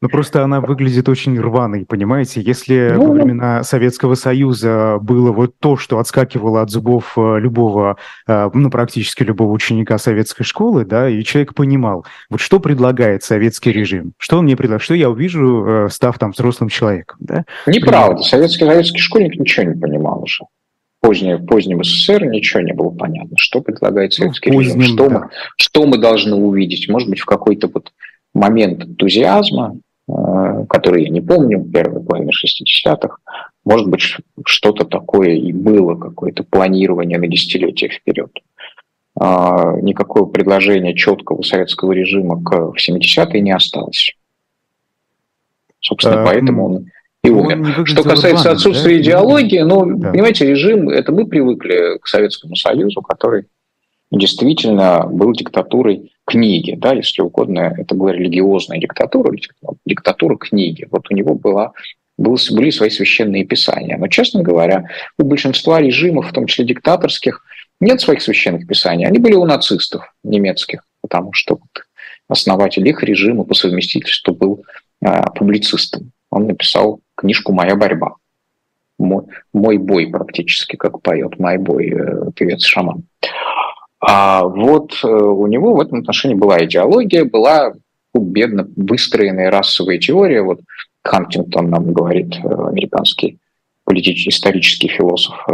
[0.00, 2.40] Ну, просто она выглядит очень рваной, понимаете?
[2.40, 7.96] Если ну, во времена Советского Союза было вот то, что отскакивало от зубов э, любого,
[8.28, 13.72] э, ну, практически любого ученика советской школы, да, и человек понимал, вот что предлагает советский
[13.72, 17.44] режим, что он мне предлагает, что я увижу, э, став там взрослым человеком, да?
[17.66, 18.22] Неправда.
[18.22, 20.44] Советский, советский школьник ничего не понимал уже
[21.00, 24.94] позднее, в позднем СССР ничего не было понятно, что предлагает ну, советский ну, позднем, режим,
[24.94, 25.18] что, да.
[25.18, 26.88] мы, что мы должны увидеть.
[26.88, 27.92] Может быть, в какой-то вот
[28.34, 29.78] момент энтузиазма,
[30.68, 33.18] который я не помню, первой половины 60-х,
[33.64, 34.00] может быть,
[34.44, 38.30] что-то такое и было, какое-то планирование на десятилетия вперед.
[39.20, 44.14] А, никакого предложения четкого советского режима к, в 70-е не осталось.
[45.80, 46.86] Собственно, а, поэтому он
[47.24, 47.86] и умер.
[47.86, 49.02] Что касается отсутствия да?
[49.02, 50.12] идеологии, ну, да.
[50.12, 53.46] понимаете, режим, это мы привыкли к Советскому Союзу, который
[54.10, 59.34] действительно был диктатурой книги, да, если угодно, это была религиозная диктатура,
[59.86, 60.86] диктатура книги.
[60.90, 61.72] Вот у него была
[62.18, 63.96] были свои священные писания.
[63.96, 64.84] Но, честно говоря,
[65.18, 67.44] у большинства режимов, в том числе диктаторских,
[67.80, 69.06] нет своих священных писаний.
[69.06, 71.60] Они были у нацистов немецких, потому что
[72.28, 74.64] основатель их режима по совместительству был
[75.02, 76.10] а, публицистом.
[76.30, 78.16] Он написал книжку «Моя борьба».
[78.98, 79.22] Мой,
[79.54, 83.04] мой бой практически, как поет мой бой э, певец-шаман.
[84.00, 87.72] А вот э, у него в этом отношении была идеология, была
[88.14, 90.42] бедно выстроенная расовая теория.
[90.42, 90.60] Вот
[91.02, 93.38] Хантингтон нам говорит, э, американский
[93.84, 95.52] политический, исторический философ э,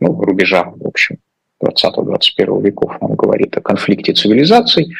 [0.00, 1.18] ну, рубежа, в общем,
[1.64, 4.94] 20-21 веков, он говорит о конфликте цивилизаций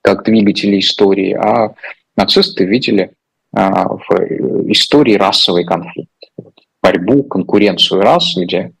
[0.00, 1.74] как двигателе истории, а
[2.16, 3.12] нацисты видели
[3.54, 4.10] а, в
[4.70, 6.10] истории расовый конфликт.
[6.82, 8.72] Борьбу, конкуренцию рас, где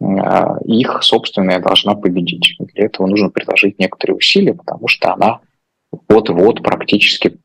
[0.00, 2.56] их собственная должна победить.
[2.58, 5.40] Для этого нужно приложить некоторые усилия, потому что она
[6.08, 7.38] вот-вот практически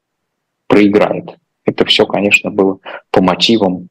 [0.67, 1.37] проиграет.
[1.65, 2.79] Это все, конечно, было
[3.11, 3.87] по мотивам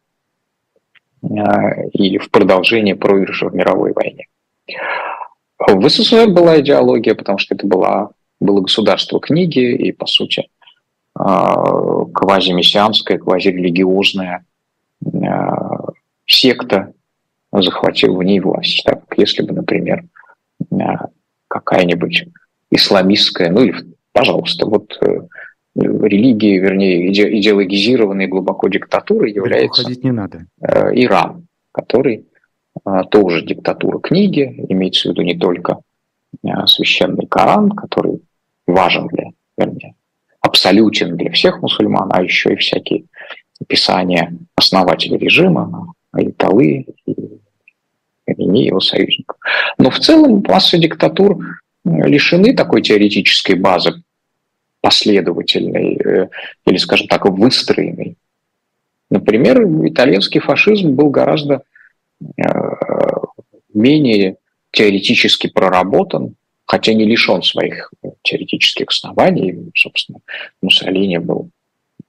[1.23, 4.27] а, и в продолжение проигрыша в мировой войне.
[5.59, 10.49] В СССР была идеология, потому что это была, было государство книги и, по сути,
[11.15, 14.45] а, квазимессианская, квазирелигиозная
[16.27, 16.93] секта,
[17.53, 18.83] захватил в ней власть.
[18.85, 20.05] Так как если бы, например,
[20.73, 21.09] а,
[21.49, 22.27] какая-нибудь
[22.71, 23.75] исламистская, ну или,
[24.13, 25.21] пожалуйста, вот э,
[25.75, 30.47] религии, вернее, идеологизированной глубоко диктатурой является не надо.
[30.61, 32.27] Э, Иран, который
[32.85, 35.81] а, тоже диктатура книги, имеется в виду не только
[36.45, 38.23] а, священный Коран, который
[38.67, 39.95] важен для, вернее,
[40.41, 43.05] абсолютен для всех мусульман, а еще и всякие
[43.67, 47.30] писания основателей режима, Айталы и
[48.37, 49.37] не его союзников.
[49.79, 51.39] Но в целом масса диктатур
[51.85, 54.03] лишены такой теоретической базы
[54.81, 56.29] последовательной э,
[56.67, 58.17] или, скажем так, выстроенной.
[59.11, 61.63] Например, итальянский фашизм был гораздо
[62.21, 62.45] э,
[63.75, 64.37] менее
[64.73, 69.71] теоретически проработан, хотя не лишен своих теоретических оснований.
[69.75, 70.21] Собственно,
[70.63, 71.51] Муссолини был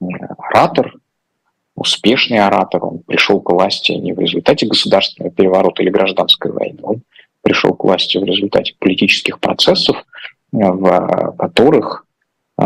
[0.00, 0.04] э,
[0.38, 0.94] оратор,
[1.74, 7.02] успешный оратор, он пришел к власти не в результате государственного переворота или гражданской войны, он
[7.42, 10.04] пришел к власти в результате политических процессов, э,
[10.52, 12.06] в которых
[12.58, 12.64] э,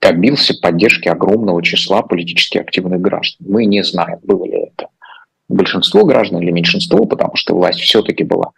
[0.00, 3.46] добился поддержки огромного числа политически активных граждан.
[3.48, 4.88] Мы не знаем, было ли это
[5.48, 8.50] большинство граждан или меньшинство, потому что власть все-таки была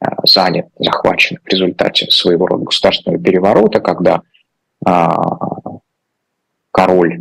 [0.00, 4.22] э, занята, захвачена в результате своего рода государственного переворота, когда
[6.70, 7.20] король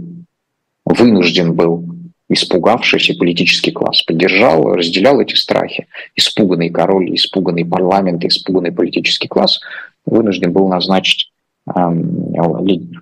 [0.85, 1.83] вынужден был,
[2.29, 5.87] испугавшийся политический класс, поддержал, разделял эти страхи.
[6.15, 9.59] Испуганный король, испуганный парламент, испуганный политический класс
[10.05, 11.31] вынужден был назначить
[11.67, 11.71] э,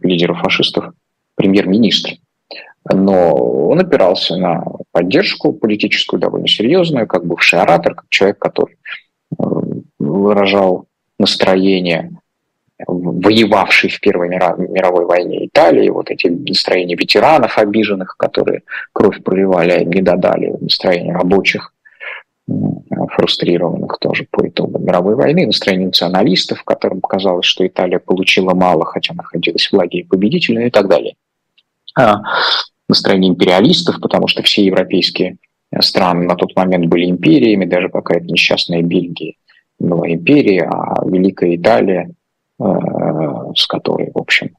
[0.01, 0.93] лидера фашистов
[1.35, 2.17] премьер-министром.
[2.91, 8.75] Но он опирался на поддержку политическую довольно серьезную, как бывший оратор, как человек, который
[9.99, 12.11] выражал настроение
[12.87, 20.01] воевавшей в Первой мировой войне Италии, вот эти настроения ветеранов обиженных, которые кровь проливали, не
[20.01, 21.73] додали, настроения рабочих,
[23.15, 29.13] фрустрированных тоже по итогам мировой войны, настроение националистов, которым казалось, что Италия получила мало, хотя
[29.13, 31.15] находилась в лагере победителя и так далее.
[31.97, 32.21] А
[32.89, 35.37] настроение империалистов, потому что все европейские
[35.79, 39.35] страны на тот момент были империями, даже какая-то несчастная Бельгия
[39.79, 42.11] была империей, а Великая Италия–
[43.55, 44.51] с которой, в общем,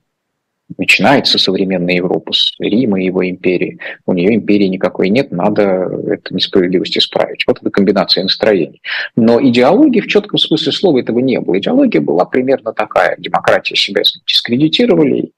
[0.79, 3.79] начинается современная Европа, с Рима и его империи.
[4.07, 7.45] У нее империи никакой нет, надо эту несправедливость исправить.
[7.47, 8.81] Вот эта комбинация настроений.
[9.15, 11.59] Но идеологии в четком смысле слова этого не было.
[11.59, 13.17] Идеология была примерно такая.
[13.19, 15.33] Демократия себя дискредитировали,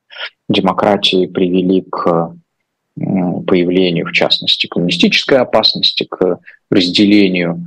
[0.49, 2.35] демократии привели к
[3.47, 6.39] появлению, в частности, коммунистической опасности, к
[6.71, 7.63] разделению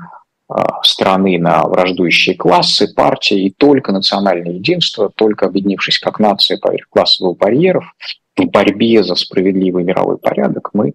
[0.83, 7.37] страны на враждующие классы, партии, и только национальное единство, только объединившись как нация поверх классовых
[7.37, 7.85] барьеров,
[8.35, 10.93] в борьбе за справедливый мировой порядок мы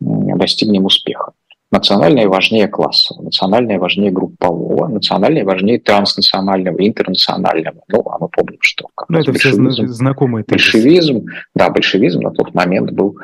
[0.00, 1.32] достигнем успеха.
[1.70, 7.82] Национальное важнее классового, национальное важнее группового, национальное важнее транснационального, интернационального.
[7.88, 10.46] Ну, а мы помним, что как ну, это все знакомые.
[10.48, 13.18] Большевизм, да, большевизм на тот момент был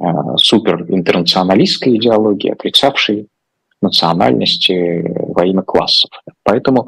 [0.00, 0.04] э,
[0.36, 3.28] супер интернационалистской идеологией, отрицавшей
[3.84, 6.10] национальности во имя классов.
[6.42, 6.86] Поэтому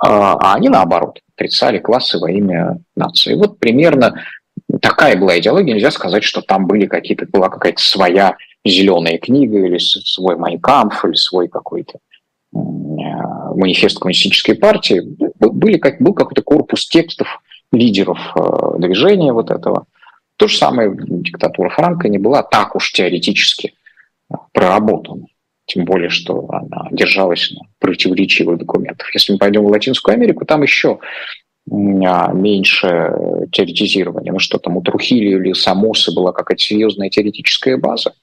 [0.00, 3.34] а они, наоборот, отрицали классы во имя нации.
[3.34, 4.22] Вот примерно
[4.80, 5.74] такая была идеология.
[5.74, 11.14] Нельзя сказать, что там были какие-то, была какая-то своя зеленая книга или свой Майнкамф или
[11.14, 11.98] свой какой-то
[12.52, 15.02] манифест коммунистической партии.
[15.40, 17.40] Были, как, был какой-то корпус текстов
[17.72, 19.86] лидеров э, движения вот этого.
[20.36, 23.74] То же самое диктатура Франка не была так уж теоретически
[24.52, 25.26] проработана
[25.68, 29.14] тем более, что она держалась на противоречивых документах.
[29.14, 30.98] Если мы пойдем в Латинскую Америку, там еще
[31.70, 34.32] а, меньше теоретизирования.
[34.32, 38.14] Ну что там, у Трухилио или Самосы была какая-то серьезная теоретическая база?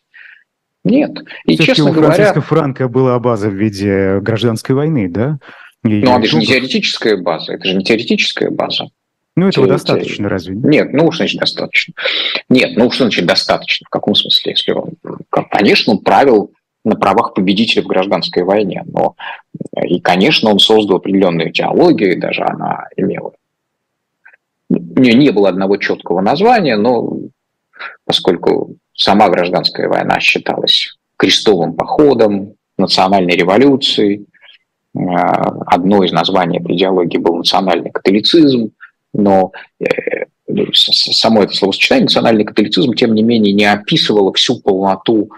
[0.83, 1.11] Нет.
[1.45, 2.15] И, честно у говоря...
[2.15, 5.37] Франциско Франко была база в виде гражданской войны, да?
[5.83, 8.87] И ну, это же не теоретическая база, это же не теоретическая база.
[9.35, 10.55] Ну, этого Те, достаточно, разве?
[10.55, 11.93] Нет, ну, что значит достаточно?
[12.49, 13.85] Нет, ну, что значит достаточно?
[13.85, 14.53] В каком смысле?
[14.53, 14.93] Если он,
[15.51, 16.51] конечно, он правил
[16.85, 18.83] на правах победителя в гражданской войне.
[18.85, 19.15] Но
[19.83, 23.33] и, конечно, он создал определенную идеологию, даже она имела.
[24.69, 27.17] У нее не было одного четкого названия, но
[28.05, 34.25] поскольку сама гражданская война считалась крестовым походом, национальной революцией,
[34.95, 34.99] э,
[35.65, 38.71] одно из названий этой идеологии был национальный католицизм,
[39.13, 40.25] но э,
[40.73, 45.29] само это словосочетание национальный католицизм, тем не менее, не описывало всю полноту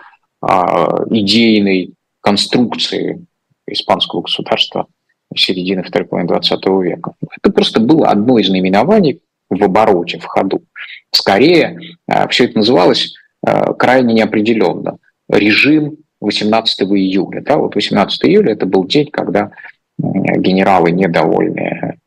[0.41, 3.25] идейной конструкции
[3.67, 4.88] испанского государства
[5.35, 7.13] середины второй половины 20 века.
[7.41, 10.63] Это просто было одно из наименований в обороте, в ходу.
[11.11, 13.15] Скорее, а, все это называлось
[13.45, 14.97] а, крайне неопределенно.
[15.29, 17.41] Режим 18 июля.
[17.41, 19.51] Да, вот 18 июля это был день, когда
[19.97, 21.97] генералы, недовольные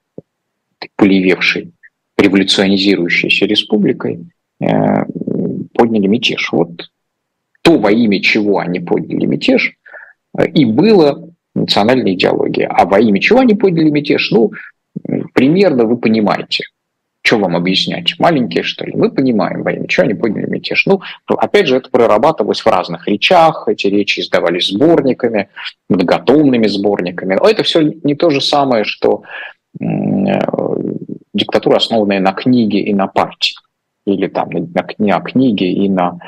[0.96, 1.72] полевевшей
[2.16, 4.26] революционизирующейся республикой,
[4.60, 5.04] э,
[5.74, 6.50] подняли мятеж.
[6.52, 6.90] Вот
[7.62, 9.74] то, во имя чего они подняли мятеж,
[10.36, 12.68] э, и было национальная идеология.
[12.68, 14.52] А во имя чего они подняли мятеж, ну,
[15.34, 16.64] примерно вы понимаете.
[17.22, 18.14] Что вам объяснять?
[18.18, 18.94] Маленькие, что ли?
[18.96, 20.86] Мы понимаем, во имя чего они подняли мятеж.
[20.86, 25.48] Ну, опять же, это прорабатывалось в разных речах, эти речи издавались сборниками,
[25.88, 27.34] многотомными сборниками.
[27.34, 29.22] Но это все не то же самое, что
[29.78, 29.84] э,
[31.34, 33.54] диктатура, основанная на книге и на партии.
[34.06, 36.18] Или там на, на книге и на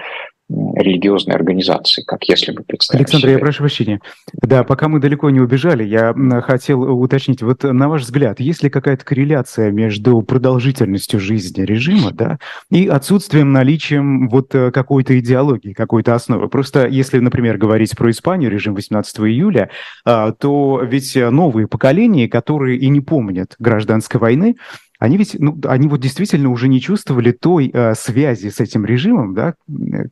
[0.74, 3.32] религиозной организации, как если бы представить Александр, себе.
[3.32, 4.00] я прошу прощения.
[4.32, 8.70] Да, пока мы далеко не убежали, я хотел уточнить, вот на ваш взгляд, есть ли
[8.70, 12.38] какая-то корреляция между продолжительностью жизни режима, да,
[12.70, 16.48] и отсутствием наличием вот э, какой-то идеологии, какой-то основы?
[16.48, 19.70] Просто если, например, говорить про Испанию, режим 18 июля,
[20.04, 24.56] а, то ведь новые поколения, которые и не помнят гражданской войны,
[25.02, 29.34] они ведь, ну, они вот действительно уже не чувствовали той э, связи с этим режимом,
[29.34, 29.54] да,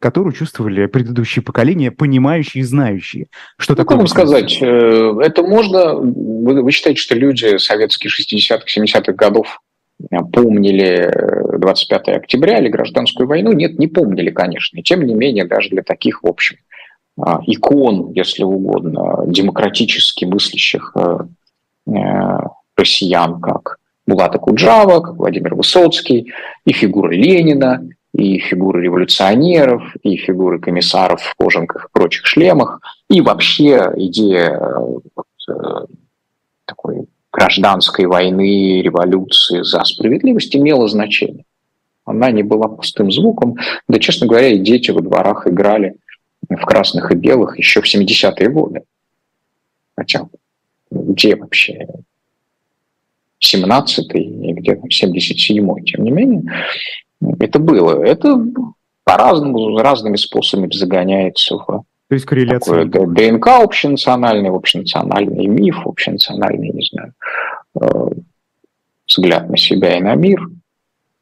[0.01, 3.99] которую чувствовали предыдущие поколения, понимающие и знающие, что ну, такое.
[3.99, 9.61] Как сказать, э, это можно, вы, вы считаете, что люди советские 60-х, 70-х годов
[10.11, 11.09] э, помнили
[11.57, 13.53] 25 э, октября или гражданскую войну?
[13.53, 14.77] Нет, не помнили, конечно.
[14.77, 16.57] И тем не менее, даже для таких, в общем,
[17.47, 20.97] икон, если угодно, демократически мыслящих
[22.77, 23.77] россиян, как
[24.11, 26.33] Булата Куджава, как Владимир Высоцкий,
[26.67, 33.21] и фигуры Ленина, и фигуры революционеров, и фигуры комиссаров в кожанках и прочих шлемах, и
[33.21, 34.61] вообще идея
[35.49, 35.87] э,
[36.65, 41.45] такой гражданской войны, революции за справедливость имела значение.
[42.05, 43.57] Она не была пустым звуком.
[43.89, 45.95] Да, честно говоря, и дети во дворах играли
[46.49, 48.83] в красных и белых еще в 70-е годы.
[49.97, 50.27] Хотя
[50.91, 51.87] где вообще
[53.43, 56.43] 17-й и где-то 77-й, тем не менее,
[57.39, 58.03] это было.
[58.03, 58.39] Это
[59.05, 62.87] по-разному, разными способами загоняется в то есть корреляция.
[62.87, 67.13] Такое ДНК общенациональный, общенациональный миф, общенациональный, не знаю,
[67.81, 68.09] э,
[69.07, 70.41] взгляд на себя и на мир.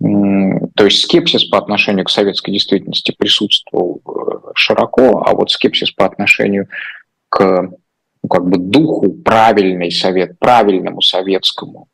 [0.01, 6.07] То есть скепсис по отношению к советской действительности присутствовал э, широко, а вот скепсис по
[6.07, 6.69] отношению
[7.29, 7.69] к
[8.23, 11.89] ну, как бы духу правильный совет, правильному советскому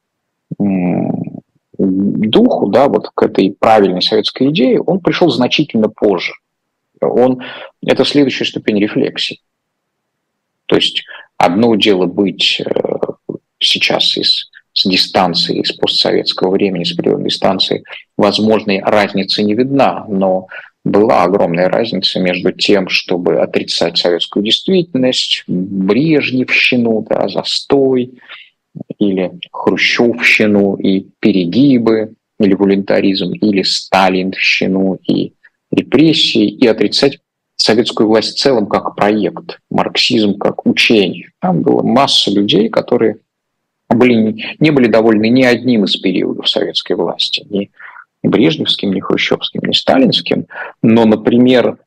[1.78, 6.32] духу, да, вот к этой правильной советской идее, он пришел значительно позже.
[7.00, 7.42] Он,
[7.84, 9.40] это следующая ступень рефлексии.
[10.66, 11.04] То есть
[11.36, 12.72] одно дело быть э,
[13.58, 17.84] сейчас из, с дистанции, из постсоветского времени, с определенной дистанции,
[18.16, 20.46] возможной разницы не видна, но
[20.84, 28.12] была огромная разница между тем, чтобы отрицать советскую действительность, Брежневщину, да, застой,
[28.98, 35.32] или хрущевщину и перегибы, или волюнтаризм, или сталинщину и
[35.70, 37.18] репрессии, и отрицать
[37.56, 41.30] советскую власть в целом как проект, марксизм как учение.
[41.40, 43.18] Там была масса людей, которые
[43.88, 47.70] были, не были довольны ни одним из периодов советской власти, ни
[48.22, 50.46] Брежневским, ни Хрущевским, ни Сталинским,
[50.82, 51.78] но, например,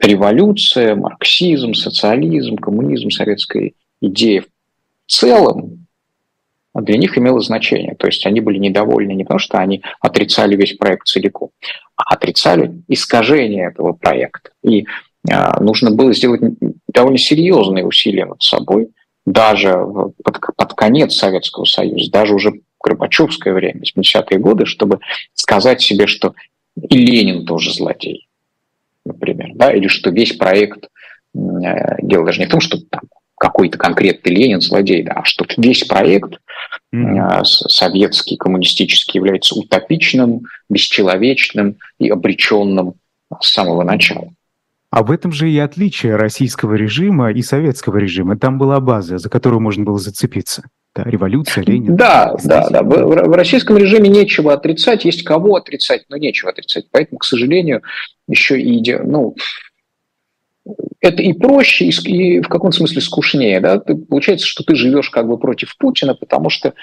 [0.00, 4.46] революция, марксизм, социализм, коммунизм, советская идея в
[5.06, 5.86] целом
[6.74, 7.94] для них имело значение.
[7.94, 11.50] То есть они были недовольны не потому, что они отрицали весь проект целиком,
[11.96, 14.50] а отрицали искажение этого проекта.
[14.62, 14.86] И
[15.30, 16.40] а, нужно было сделать
[16.88, 18.88] довольно серьезные усилия над собой,
[19.24, 19.72] даже
[20.22, 22.52] под, под конец Советского Союза, даже уже
[22.82, 25.00] Горбачевское время, 70-е годы, чтобы
[25.34, 26.34] сказать себе, что
[26.80, 28.28] и Ленин тоже злодей,
[29.04, 30.84] например, да, или что весь проект,
[31.34, 33.00] э, дело даже не в том, что там
[33.38, 36.40] какой-то конкретный Ленин злодей, да, что весь проект
[36.94, 37.44] mm-hmm.
[37.44, 42.94] советский, коммунистический является утопичным, бесчеловечным и обреченным
[43.40, 44.32] с самого начала.
[44.90, 48.38] А в этом же и отличие российского режима и советского режима.
[48.38, 50.62] Там была база, за которую можно было зацепиться.
[50.94, 51.94] Да, революция, Ленин.
[51.96, 52.82] Да, да, да.
[52.82, 56.86] В, в российском режиме нечего отрицать, есть кого отрицать, но нечего отрицать.
[56.90, 57.82] Поэтому, к сожалению,
[58.26, 59.36] еще и ну,
[61.00, 63.60] это и проще, и в каком смысле скучнее.
[63.60, 63.78] Да?
[63.78, 66.74] Ты, получается, что ты живешь как бы против Путина, потому что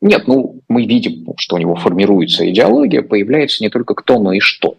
[0.00, 4.40] нет, ну, мы видим, что у него формируется идеология, появляется не только кто, но и
[4.40, 4.76] что.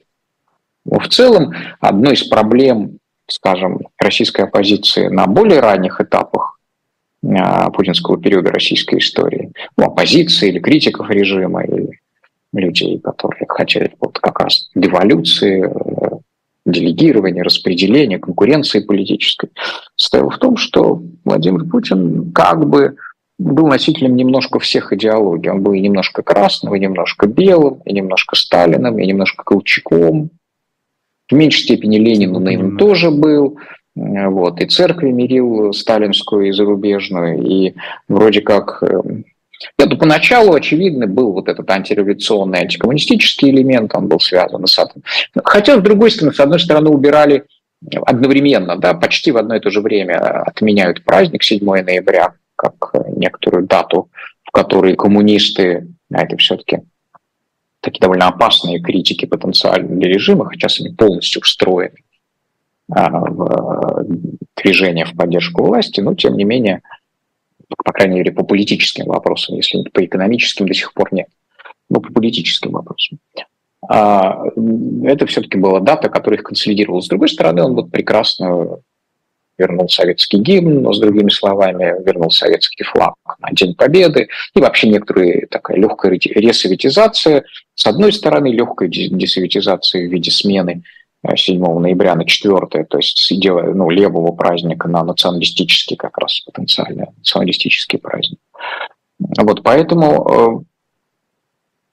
[0.86, 6.60] Но в целом, одной из проблем, скажем, российской оппозиции на более ранних этапах
[7.26, 12.00] а, путинского периода российской истории, ну, оппозиции или критиков режима, или
[12.54, 15.70] людей, которые хотели вот как раз деволюции,
[16.68, 19.50] делегирования, распределения, конкуренции политической,
[19.96, 22.98] состоял в том, что Владимир Путин как бы
[23.40, 25.50] был носителем немножко всех идеологий.
[25.50, 30.32] Он был и немножко красным, и немножко белым, и немножко Сталиным, и немножко Колчаком.
[31.30, 33.58] В меньшей степени Ленину им тоже был.
[33.96, 34.62] Вот.
[34.62, 37.74] И церкви мирил сталинскую и зарубежную, и
[38.08, 38.84] вроде как
[39.80, 45.04] нет, ну, поначалу, очевидно, был вот этот антиреволюционный, антикоммунистический элемент, он был связан с атомом.
[45.44, 47.46] Хотя, с другой стороны, с одной стороны, убирали
[48.06, 52.74] одновременно, да, почти в одно и то же время отменяют праздник 7 ноября, как
[53.16, 54.10] некоторую дату,
[54.44, 56.80] в которой коммунисты, а это все-таки
[57.82, 61.98] такие довольно опасные критики потенциально для режима, хотя они полностью встроены
[62.92, 64.06] а, в
[64.56, 66.82] движение в поддержку власти, но тем не менее
[67.84, 71.28] по крайней мере, по политическим вопросам, если по экономическим до сих пор нет,
[71.90, 73.20] но по политическим вопросам.
[73.90, 74.44] А,
[75.04, 77.02] это все-таки была дата, которая их консолидировала.
[77.02, 78.80] С другой стороны, он вот прекрасно
[79.58, 84.88] вернул советский гимн, но с другими словами, вернул советский флаг на День Победы, и вообще
[84.88, 87.44] некоторая такая легкая ресоветизация.
[87.74, 90.84] С одной стороны, легкая десоветизация в виде смены
[91.36, 97.08] 7 ноября на 4, то есть делая ну, левого праздника на националистический как раз потенциально,
[97.18, 98.40] националистический праздник.
[99.20, 100.68] Вот поэтому э,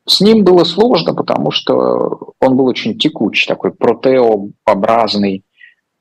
[0.06, 5.42] с ним было сложно, потому что он был очень текучий, такой протеообразный,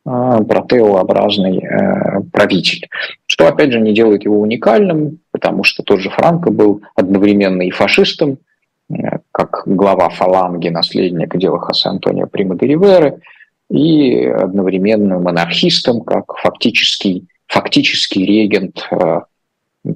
[0.06, 2.88] э, протеообразный э, правитель.
[3.26, 7.72] Что, опять же, не делает его уникальным, потому что тот же Франко был одновременно и
[7.72, 8.40] фашистом,
[9.32, 13.22] как глава фаланги, наследник дела Хосе Антонио Прима де Риверы,
[13.70, 19.22] и одновременно монархистом, как фактический, фактический регент э,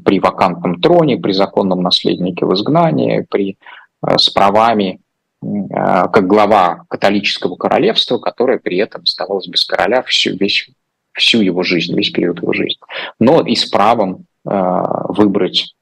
[0.04, 3.58] при вакантном троне, при законном наследнике в изгнании, при,
[4.06, 5.00] э, с правами
[5.44, 10.70] э, как глава католического королевства, которое при этом оставалось без короля всю, весь,
[11.12, 12.80] всю его жизнь, весь период его жизни.
[13.20, 15.76] Но и с правом выбрать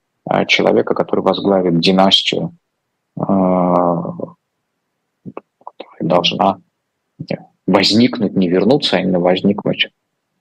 [0.47, 2.51] человека, который возглавит династию
[5.99, 6.59] должна
[7.67, 9.89] возникнуть, не вернуться, а именно возникнуть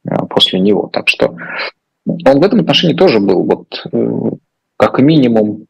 [0.04, 0.88] э, после него.
[0.92, 1.36] Так что
[2.06, 4.30] он в этом отношении тоже был вот э,
[4.76, 5.66] как минимум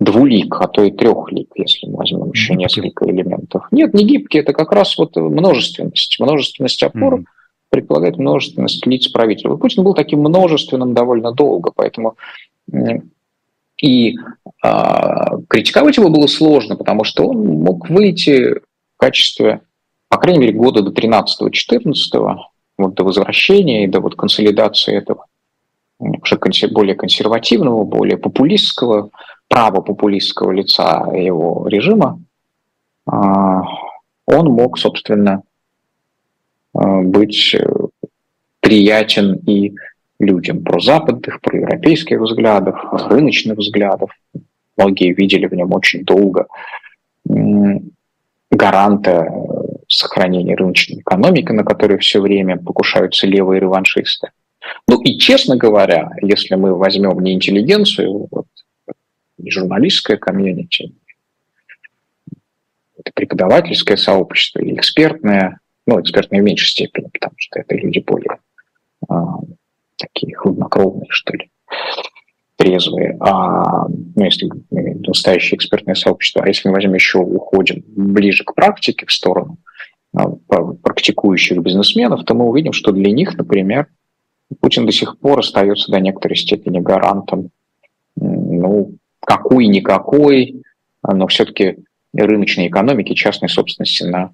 [0.00, 3.66] двулик, а то и трехлик, если мы возьмем еще несколько элементов.
[3.70, 6.18] Нет, не гибкий, это как раз вот множественность.
[6.18, 7.24] Множественность опор mm-hmm.
[7.70, 9.56] предполагает множественность лиц правителя.
[9.56, 12.16] Путин был таким множественным довольно долго, поэтому
[13.80, 14.68] И э,
[15.48, 19.60] критиковать его было сложно, потому что он мог выйти в качестве,
[20.08, 21.92] по крайней мере, года до 13-14,
[22.78, 25.26] вот до возвращения и до вот консолидации этого
[25.98, 29.10] уже более консервативного, более популистского,
[29.48, 32.20] правопопулистского лица его режима,
[33.06, 33.62] а,
[34.26, 35.42] он мог, собственно,
[36.74, 37.54] а, быть
[38.60, 39.74] приятен и
[40.18, 42.76] людям про западных, про европейских взглядов,
[43.10, 44.10] рыночных взглядов.
[44.76, 46.46] Многие видели в нем очень долго
[48.50, 49.28] гаранта
[49.88, 54.30] сохранения рыночной экономики, на которой все время покушаются левые реваншисты.
[54.88, 58.46] Ну и, честно говоря, если мы возьмем не интеллигенцию, вот,
[59.38, 60.94] не журналистское комьюнити,
[62.96, 68.38] это преподавательское сообщество или экспертное, ну, экспертное в меньшей степени, потому что это люди более
[69.08, 69.38] а,
[70.06, 71.50] такие хладнокровные, что ли,
[72.56, 73.16] трезвые.
[73.20, 79.06] А, ну, если настоящее экспертное сообщество, а если мы возьмем еще, уходим ближе к практике,
[79.06, 79.58] в сторону
[80.16, 80.28] а,
[80.82, 83.88] практикующих бизнесменов, то мы увидим, что для них, например,
[84.60, 87.50] Путин до сих пор остается до некоторой степени гарантом,
[88.16, 90.62] ну, какой-никакой,
[91.02, 91.78] но все-таки
[92.12, 94.32] рыночной экономики, частной собственности на,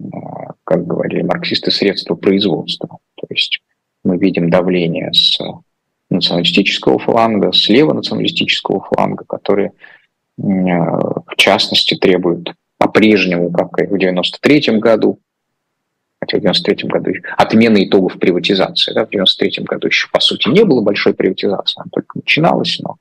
[0.00, 2.98] а, как говорили марксисты, средства производства.
[3.16, 3.60] То есть
[4.04, 5.38] мы видим давление с
[6.10, 9.72] националистического фланга, слева националистического фланга, которые,
[10.36, 15.20] в частности, требуют по-прежнему, как и в 1993 году,
[16.20, 18.92] хотя в 93 году отмена итогов приватизации.
[18.92, 22.96] Да, в 93 году еще, по сути, не было большой приватизации, она только начиналась, но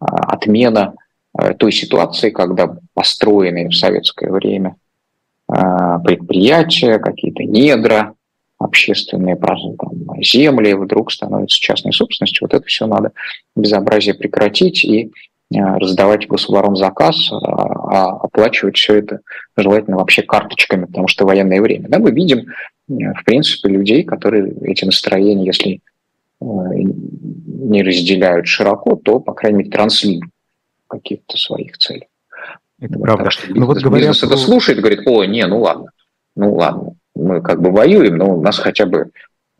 [0.00, 0.94] а, отмена
[1.32, 4.76] а, той ситуации, когда построенные в советское время
[5.48, 8.14] а, предприятия, какие-то недра,
[8.58, 12.46] общественные там, земли вдруг становятся частной собственностью.
[12.46, 13.12] Вот это все надо
[13.54, 15.12] безобразие прекратить и
[15.50, 19.20] раздавать государам заказ, а оплачивать все это
[19.56, 21.88] желательно вообще карточками, потому что военное время.
[21.88, 22.46] Да, мы видим,
[22.86, 25.80] в принципе, людей, которые эти настроения, если
[26.40, 30.30] э, не разделяют широко, то, по крайней мере, транслируют
[30.86, 32.08] каких-то своих целей.
[32.80, 33.24] Это вот, правда.
[33.24, 34.26] Так что бизнес, ну, вот бизнес про...
[34.26, 35.90] это слушает, говорит, о, не, ну ладно,
[36.36, 39.10] ну ладно, мы как бы воюем, но у нас хотя бы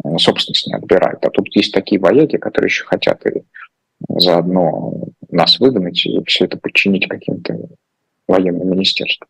[0.05, 1.25] э, собственность не отбирают.
[1.25, 3.43] А тут есть такие вояки, которые еще хотят и
[4.09, 7.59] заодно нас выгнать и все это подчинить каким-то
[8.27, 9.29] военным министерствам.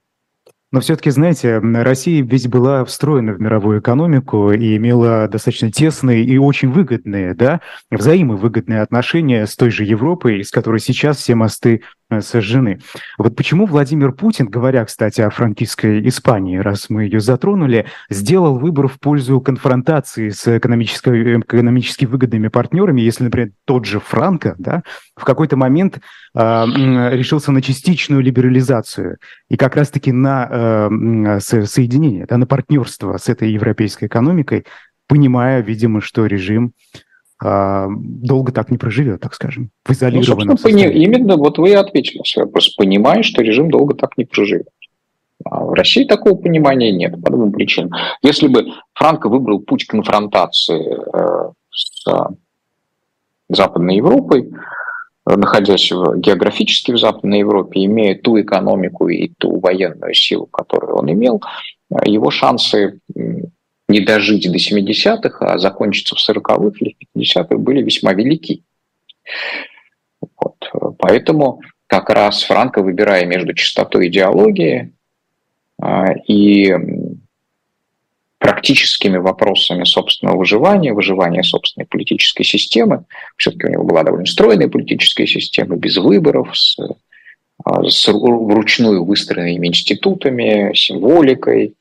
[0.71, 6.37] Но все-таки, знаете, Россия ведь была встроена в мировую экономику и имела достаточно тесные и
[6.37, 11.83] очень выгодные, да, взаимовыгодные отношения с той же Европой, с которой сейчас все мосты
[12.21, 12.81] сожжены.
[13.19, 18.89] Вот почему Владимир Путин, говоря, кстати, о франкистской Испании, раз мы ее затронули, сделал выбор
[18.89, 24.83] в пользу конфронтации с экономически, экономически выгодными партнерами, если, например, тот же Франко да,
[25.17, 26.01] в какой-то момент
[26.35, 33.29] э, решился на частичную либерализацию и как раз-таки на э, соединение, да, на партнерство с
[33.29, 34.65] этой европейской экономикой,
[35.07, 36.73] понимая, видимо, что режим
[37.41, 40.91] долго так не проживет, так скажем, в изолированном ну, пони...
[40.91, 42.75] Именно вот вы и ответили на свой вопрос.
[42.75, 44.69] Понимая, что режим долго так не проживет.
[45.45, 47.93] А в России такого понимания нет по двум причинам.
[48.23, 50.85] Если бы Франко выбрал путь конфронтации
[51.15, 52.05] э, с
[53.49, 54.51] Западной Европой,
[55.25, 61.13] находясь в, географически в Западной Европе, имея ту экономику и ту военную силу, которую он
[61.13, 61.41] имел,
[62.05, 63.01] его шансы
[63.89, 68.63] не дожить до 70-х, а закончиться в 40-х или в 50-х были весьма велики.
[70.21, 70.57] Вот.
[70.99, 74.93] Поэтому как раз Франко, выбирая между чистотой идеологии
[75.81, 76.75] а, и
[78.39, 83.05] практическими вопросами собственного выживания, выживания собственной политической системы,
[83.37, 86.77] все-таки у него была довольно стройная политическая система, без выборов, с,
[87.65, 91.75] а, с вручную выстроенными институтами, символикой,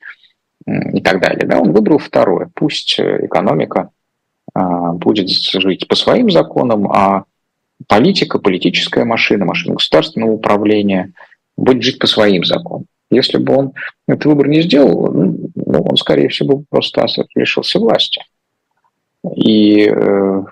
[0.92, 1.46] и так далее.
[1.46, 2.50] Да, он выбрал второе.
[2.54, 3.90] Пусть э, экономика
[4.54, 7.24] а, будет жить по своим законам, а
[7.86, 11.12] политика, политическая машина, машина государственного управления
[11.56, 12.86] будет жить по своим законам.
[13.10, 13.72] Если бы он
[14.06, 18.22] этот выбор не сделал, ну, ну он, скорее всего, просто лишился власти.
[19.34, 20.42] И э,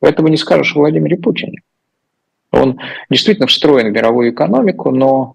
[0.00, 1.62] этого не скажешь о Владимире Путине.
[2.50, 2.78] Он
[3.10, 5.34] действительно встроен в мировую экономику, но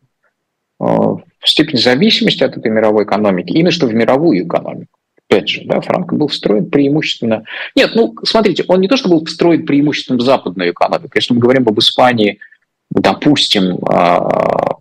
[1.44, 5.00] степень зависимости от этой мировой экономики, именно что в мировую экономику.
[5.30, 7.44] Опять же, да, Франко был встроен преимущественно...
[7.76, 11.12] Нет, ну, смотрите, он не то, что был встроен преимущественно в западную экономику.
[11.16, 12.40] Если мы говорим об Испании,
[12.92, 14.78] допустим, а,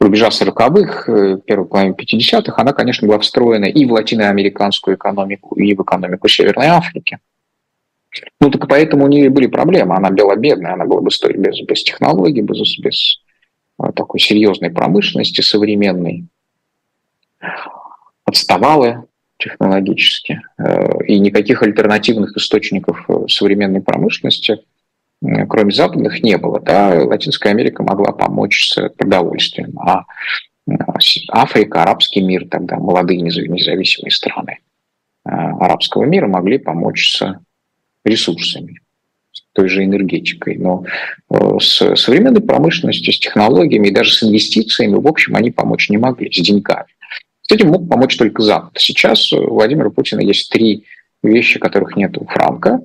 [0.00, 5.74] рубежа 40-х, э, первой половины 50-х, она, конечно, была встроена и в латиноамериканскую экономику, и
[5.74, 7.18] в экономику Северной Африки.
[8.40, 9.96] Ну, так поэтому у нее были проблемы.
[9.96, 13.21] Она была бедная, она была бы стоить без, без технологий, без, без
[13.94, 16.26] такой серьезной промышленности современной.
[18.24, 19.06] Отставала
[19.42, 20.40] технологически.
[20.58, 24.58] Э, и никаких альтернативных источников э, современной промышленности,
[25.48, 26.60] кроме западных, не было.
[26.60, 30.04] Да, Латинская Америка могла помочь с продовольствием, а
[30.68, 30.72] э,
[31.30, 34.58] Африка, арабский мир, тогда молодые независимые страны
[35.24, 37.38] арабского мира могли помочь с
[38.04, 38.80] ресурсами,
[39.52, 40.56] той же энергетикой.
[40.56, 40.84] Но
[41.30, 46.32] с современной промышленностью, с технологиями и даже с инвестициями, в общем, они помочь не могли,
[46.32, 46.88] с деньгами.
[47.42, 48.72] С этим мог помочь только Запад.
[48.76, 50.84] Сейчас у Владимира Путина есть три
[51.22, 52.80] вещи, которых нет у Франка.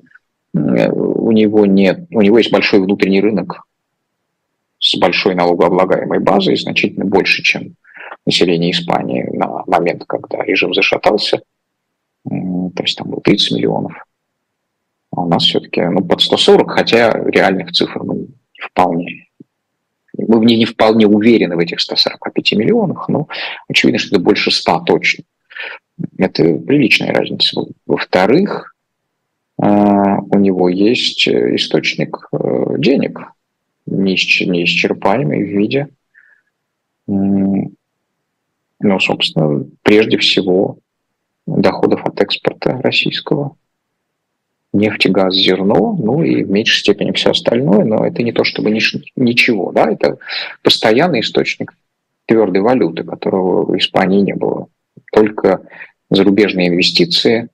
[0.52, 3.62] У него, нет, у него есть большой внутренний рынок
[4.80, 7.74] с большой налогооблагаемой базой, значительно больше, чем
[8.24, 11.42] население Испании на момент, когда режим зашатался.
[12.24, 13.92] То есть там было 30 миллионов.
[15.18, 19.28] А у нас все-таки ну, под 140, хотя реальных цифр ну, не вполне
[20.18, 23.28] мы в ней не вполне уверены в этих 145 миллионах, но
[23.68, 25.24] очевидно, что это больше 100 точно.
[26.16, 27.60] Это приличная разница.
[27.86, 28.74] Во-вторых,
[29.62, 33.20] э, у него есть источник э, денег,
[33.86, 35.88] неисчерпаемый в виде,
[37.06, 40.78] ну, собственно, прежде всего,
[41.46, 43.56] доходов от экспорта российского
[44.72, 48.70] нефть, газ, зерно, ну и в меньшей степени все остальное, но это не то чтобы
[48.70, 50.18] ничего, да, это
[50.62, 51.74] постоянный источник
[52.26, 54.68] твердой валюты, которого в Испании не было.
[55.12, 55.62] Только
[56.10, 57.48] зарубежные инвестиции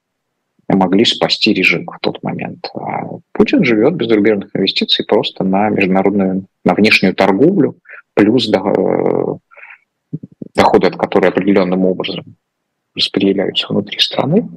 [0.68, 2.68] могли спасти режим в тот момент.
[2.74, 7.76] А Путин живет без зарубежных инвестиций просто на международную, на внешнюю торговлю,
[8.14, 9.40] плюс доходы,
[10.86, 12.36] от которой определенным образом
[12.96, 14.48] распределяются внутри страны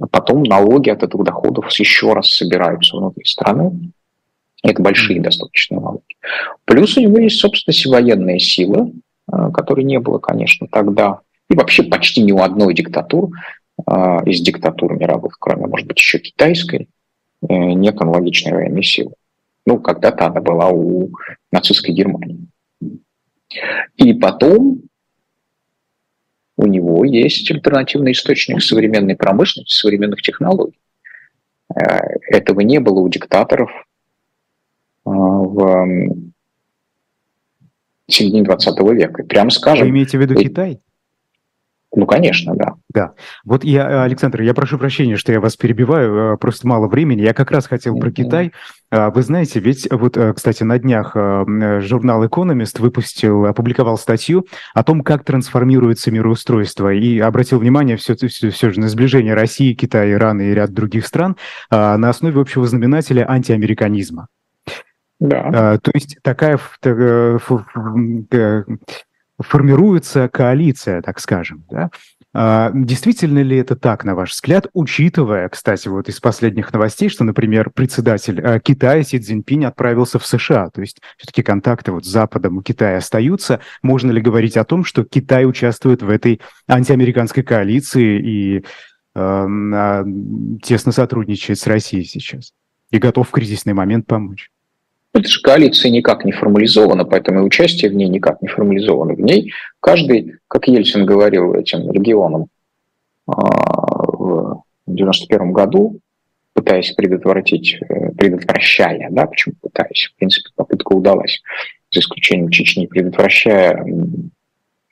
[0.00, 3.92] а потом налоги от этих доходов еще раз собираются внутри страны.
[4.62, 6.02] Это большие достаточно налоги.
[6.64, 8.92] Плюс у него есть, собственно, военные силы,
[9.26, 11.20] а, которой не было, конечно, тогда.
[11.50, 13.32] И вообще почти ни у одной диктатуры
[13.86, 16.88] а, из диктатур мировых, кроме, может быть, еще китайской,
[17.48, 19.12] э, нет аналогичной военной силы.
[19.66, 21.10] Ну, когда-то она была у
[21.50, 22.46] нацистской Германии.
[23.96, 24.82] И потом
[26.56, 30.78] у него есть альтернативный источник современной промышленности, современных технологий.
[31.74, 31.98] Э,
[32.28, 35.86] этого не было у диктаторов э, в
[38.06, 39.24] середине 20 века.
[39.24, 39.86] Прямо скажем...
[39.86, 40.80] Вы имеете в виду Китай?
[41.94, 42.74] Ну, конечно, да.
[42.94, 43.12] Да.
[43.44, 47.20] Вот я, Александр, я прошу прощения, что я вас перебиваю, э, просто мало времени.
[47.20, 48.52] Я как раз хотел про Китай.
[48.90, 54.46] А, вы знаете, ведь вот, э, кстати, на днях э, журнал Economist выпустил, опубликовал статью
[54.72, 59.74] о том, как трансформируется мироустройство, и обратил внимание все, все, все же на сближение России,
[59.74, 61.36] Китая, Ирана и ряд других стран
[61.68, 64.28] а, на основе общего знаменателя антиамериканизма.
[65.20, 65.50] Да.
[65.54, 66.58] А, то есть такая
[69.40, 71.64] формируется коалиция, так скажем.
[71.70, 71.90] Да?
[72.34, 77.24] А, действительно ли это так, на ваш взгляд, учитывая, кстати, вот из последних новостей, что,
[77.24, 82.08] например, председатель а, Китая Си Цзиньпинь отправился в США, то есть все-таки контакты вот с
[82.08, 83.60] Западом и Китая остаются.
[83.82, 88.64] Можно ли говорить о том, что Китай участвует в этой антиамериканской коалиции и
[89.14, 90.04] э,
[90.62, 92.52] тесно сотрудничает с Россией сейчас
[92.90, 94.50] и готов в кризисный момент помочь?
[95.14, 99.14] Эта же коалиция никак не формализована, поэтому и участие в ней никак не формализовано.
[99.14, 102.46] В ней каждый, как Ельцин говорил этим регионам
[103.26, 106.00] а, в 1991 году,
[106.54, 111.42] пытаясь предотвратить, э, предотвращая, да, почему пытаясь, в принципе, попытка удалась,
[111.90, 113.84] за исключением Чечни, предотвращая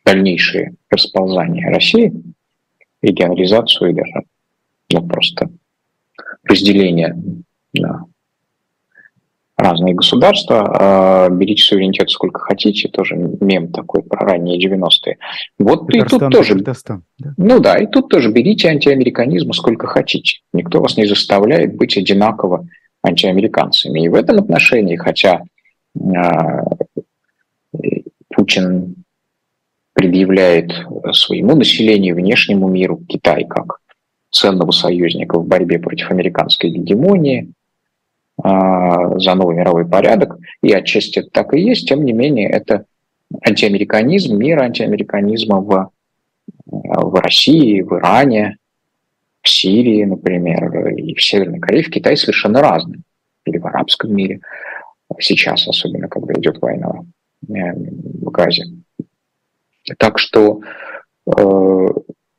[0.04, 2.12] дальнейшее расползание России,
[3.02, 4.22] регионализацию и даже
[4.92, 5.50] ну, просто
[6.44, 7.16] разделение
[7.72, 8.04] да,
[9.62, 15.18] разные государства, э, берите суверенитет сколько хотите, тоже мем такой про ранние 90-е.
[15.58, 17.34] Вот Татарстан, и тут тоже, Татарстан, да.
[17.36, 20.38] ну да, и тут тоже берите антиамериканизма сколько хотите.
[20.52, 22.66] Никто вас не заставляет быть одинаково
[23.02, 24.04] антиамериканцами.
[24.04, 25.42] И в этом отношении, хотя
[25.94, 26.08] э,
[28.34, 28.96] Путин
[29.92, 30.72] предъявляет
[31.12, 33.80] своему населению, внешнему миру Китай как
[34.30, 37.59] ценного союзника в борьбе против американской гегемонии, а,
[38.42, 42.86] за новый мировой порядок, и отчасти это так и есть, тем не менее это
[43.46, 45.90] антиамериканизм, мир антиамериканизма в,
[46.66, 48.56] в России, в Иране,
[49.42, 53.00] в Сирии, например, и в Северной Корее, в Китае совершенно разные,
[53.46, 54.40] или в арабском мире,
[55.18, 57.02] сейчас особенно, когда идет война
[57.48, 58.64] э, в Газе.
[59.98, 60.60] Так что
[61.26, 61.88] э,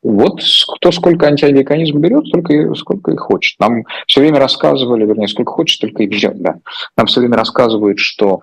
[0.04, 0.42] вот
[0.76, 3.60] кто сколько антиамериканизм берет, столько сколько и хочет.
[3.60, 6.56] Нам все время рассказывали, вернее, сколько хочет, только и берет, да.
[6.98, 8.42] Нам все время рассказывают, что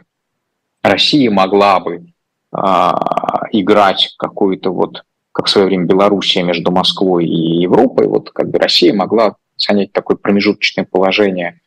[0.83, 2.07] Россия могла бы
[2.53, 5.03] а, играть какую-то вот,
[5.33, 9.93] как в свое время Белоруссия между Москвой и Европой, вот как бы Россия могла занять
[9.93, 11.61] такое промежуточное положение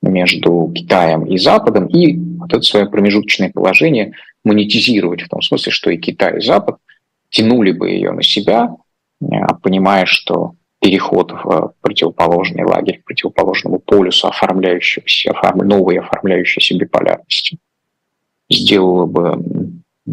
[0.00, 4.12] между Китаем и Западом, и вот это свое промежуточное положение
[4.44, 6.76] монетизировать, в том смысле, что и Китай, и Запад
[7.30, 8.76] тянули бы ее на себя,
[9.62, 15.66] понимая, что переход в противоположный лагерь, к противоположному полюсу, оформляющегося, оформ...
[15.66, 17.58] новой оформляющейся биполярности,
[18.50, 19.72] сделало бы
[20.06, 20.12] э,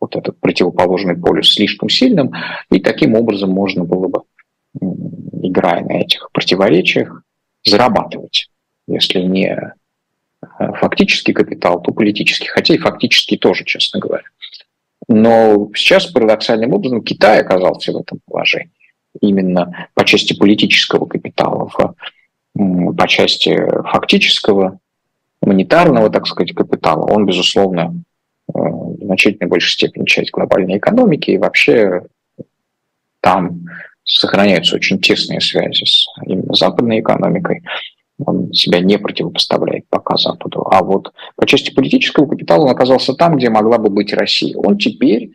[0.00, 2.32] вот этот противоположный полюс слишком сильным,
[2.70, 4.22] и таким образом можно было бы,
[5.42, 7.22] играя на этих противоречиях,
[7.64, 8.50] зарабатывать
[8.90, 9.72] если не э,
[10.58, 14.24] фактический капитал, то политический, хотя и фактический тоже, честно говоря.
[15.12, 18.70] Но сейчас парадоксальным образом Китай оказался в этом положении.
[19.20, 21.68] Именно по части политического капитала,
[22.54, 23.58] по части
[23.90, 24.78] фактического,
[25.42, 27.12] монетарного, так сказать, капитала.
[27.12, 28.04] Он, безусловно,
[28.54, 32.02] э, в значительно большей степени часть глобальной экономики, и вообще
[33.20, 33.62] там
[34.04, 37.64] сохраняются очень тесные связи с именно западной экономикой
[38.26, 40.66] он себя не противопоставляет пока Западу.
[40.70, 44.56] А вот по части политического капитала он оказался там, где могла бы быть Россия.
[44.56, 45.32] Он теперь,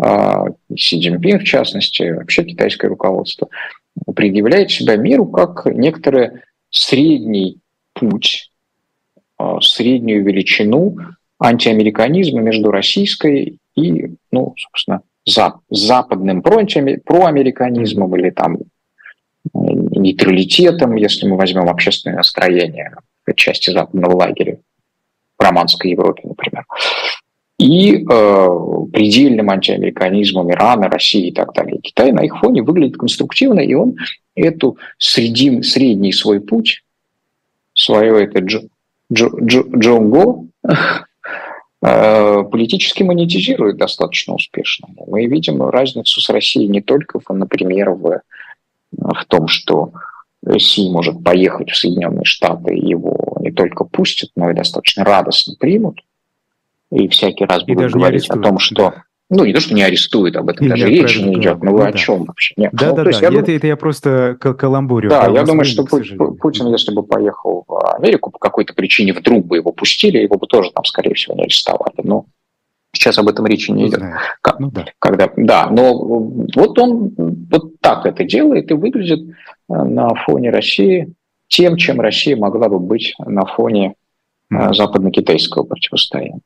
[0.00, 0.44] а,
[0.76, 3.48] Си Цзиньпин в частности, вообще китайское руководство,
[4.14, 7.58] предъявляет себя миру как некоторый средний
[7.94, 8.50] путь,
[9.36, 10.96] а, среднюю величину
[11.40, 15.02] антиамериканизма между российской и, ну, собственно,
[15.70, 18.58] западным проамериканизмом или там
[19.98, 22.94] нейтралитетом, если мы возьмем общественное настроение
[23.36, 24.58] части западного лагеря,
[25.38, 26.64] в романской Европе, например,
[27.58, 28.48] и э,
[28.92, 31.80] предельным антиамериканизмом Ирана, России и так далее.
[31.82, 33.96] Китай на их фоне выглядит конструктивно, и он
[34.36, 36.84] эту среди, средний свой путь,
[37.74, 38.62] свое это джо,
[39.12, 40.46] джо, джо, джонго,
[41.82, 44.88] э, политически монетизирует достаточно успешно.
[45.06, 48.20] Мы видим разницу с Россией не только, например, в
[48.92, 49.92] в том, что
[50.42, 56.00] Россия может поехать в Соединенные Штаты, его не только пустят, но и достаточно радостно примут.
[56.90, 58.94] И всякий раз и будут говорить о том, что...
[59.30, 61.62] Ну, не то, что не арестуют, об этом и даже речи не идет.
[61.62, 61.98] Но вы ну, о да.
[61.98, 62.54] чем вообще?
[62.56, 62.70] Нет.
[62.72, 63.10] Да, ну, да, да.
[63.10, 63.56] Я это, думаю...
[63.56, 65.10] это я просто каламбурю.
[65.10, 69.56] Да, я думаю, что Путин, если бы поехал в Америку по какой-то причине, вдруг бы
[69.56, 71.92] его пустили, его бы тоже там, скорее всего, не арестовали.
[72.02, 72.24] Но
[72.92, 74.02] Сейчас об этом речи не идет.
[74.40, 74.86] Как, ну, да.
[74.98, 77.14] Когда, да, но вот он
[77.50, 79.32] вот так это делает и выглядит э,
[79.68, 81.12] на фоне России
[81.48, 83.94] тем, чем Россия могла бы быть на фоне
[84.52, 84.74] mm.
[84.74, 86.40] западно-китайского противостояния.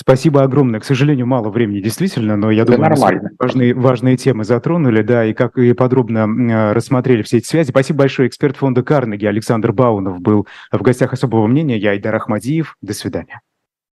[0.00, 0.78] Спасибо огромное.
[0.78, 3.30] К сожалению, мало времени действительно, но я да думаю, нормально.
[3.36, 7.70] важные, важные темы затронули, да, и как и подробно э, рассмотрели все эти связи.
[7.70, 8.28] Спасибо большое.
[8.28, 11.76] Эксперт фонда Карнеги Александр Баунов был в гостях особого мнения.
[11.78, 12.76] Я Айдар Ахмадиев.
[12.80, 13.40] До свидания.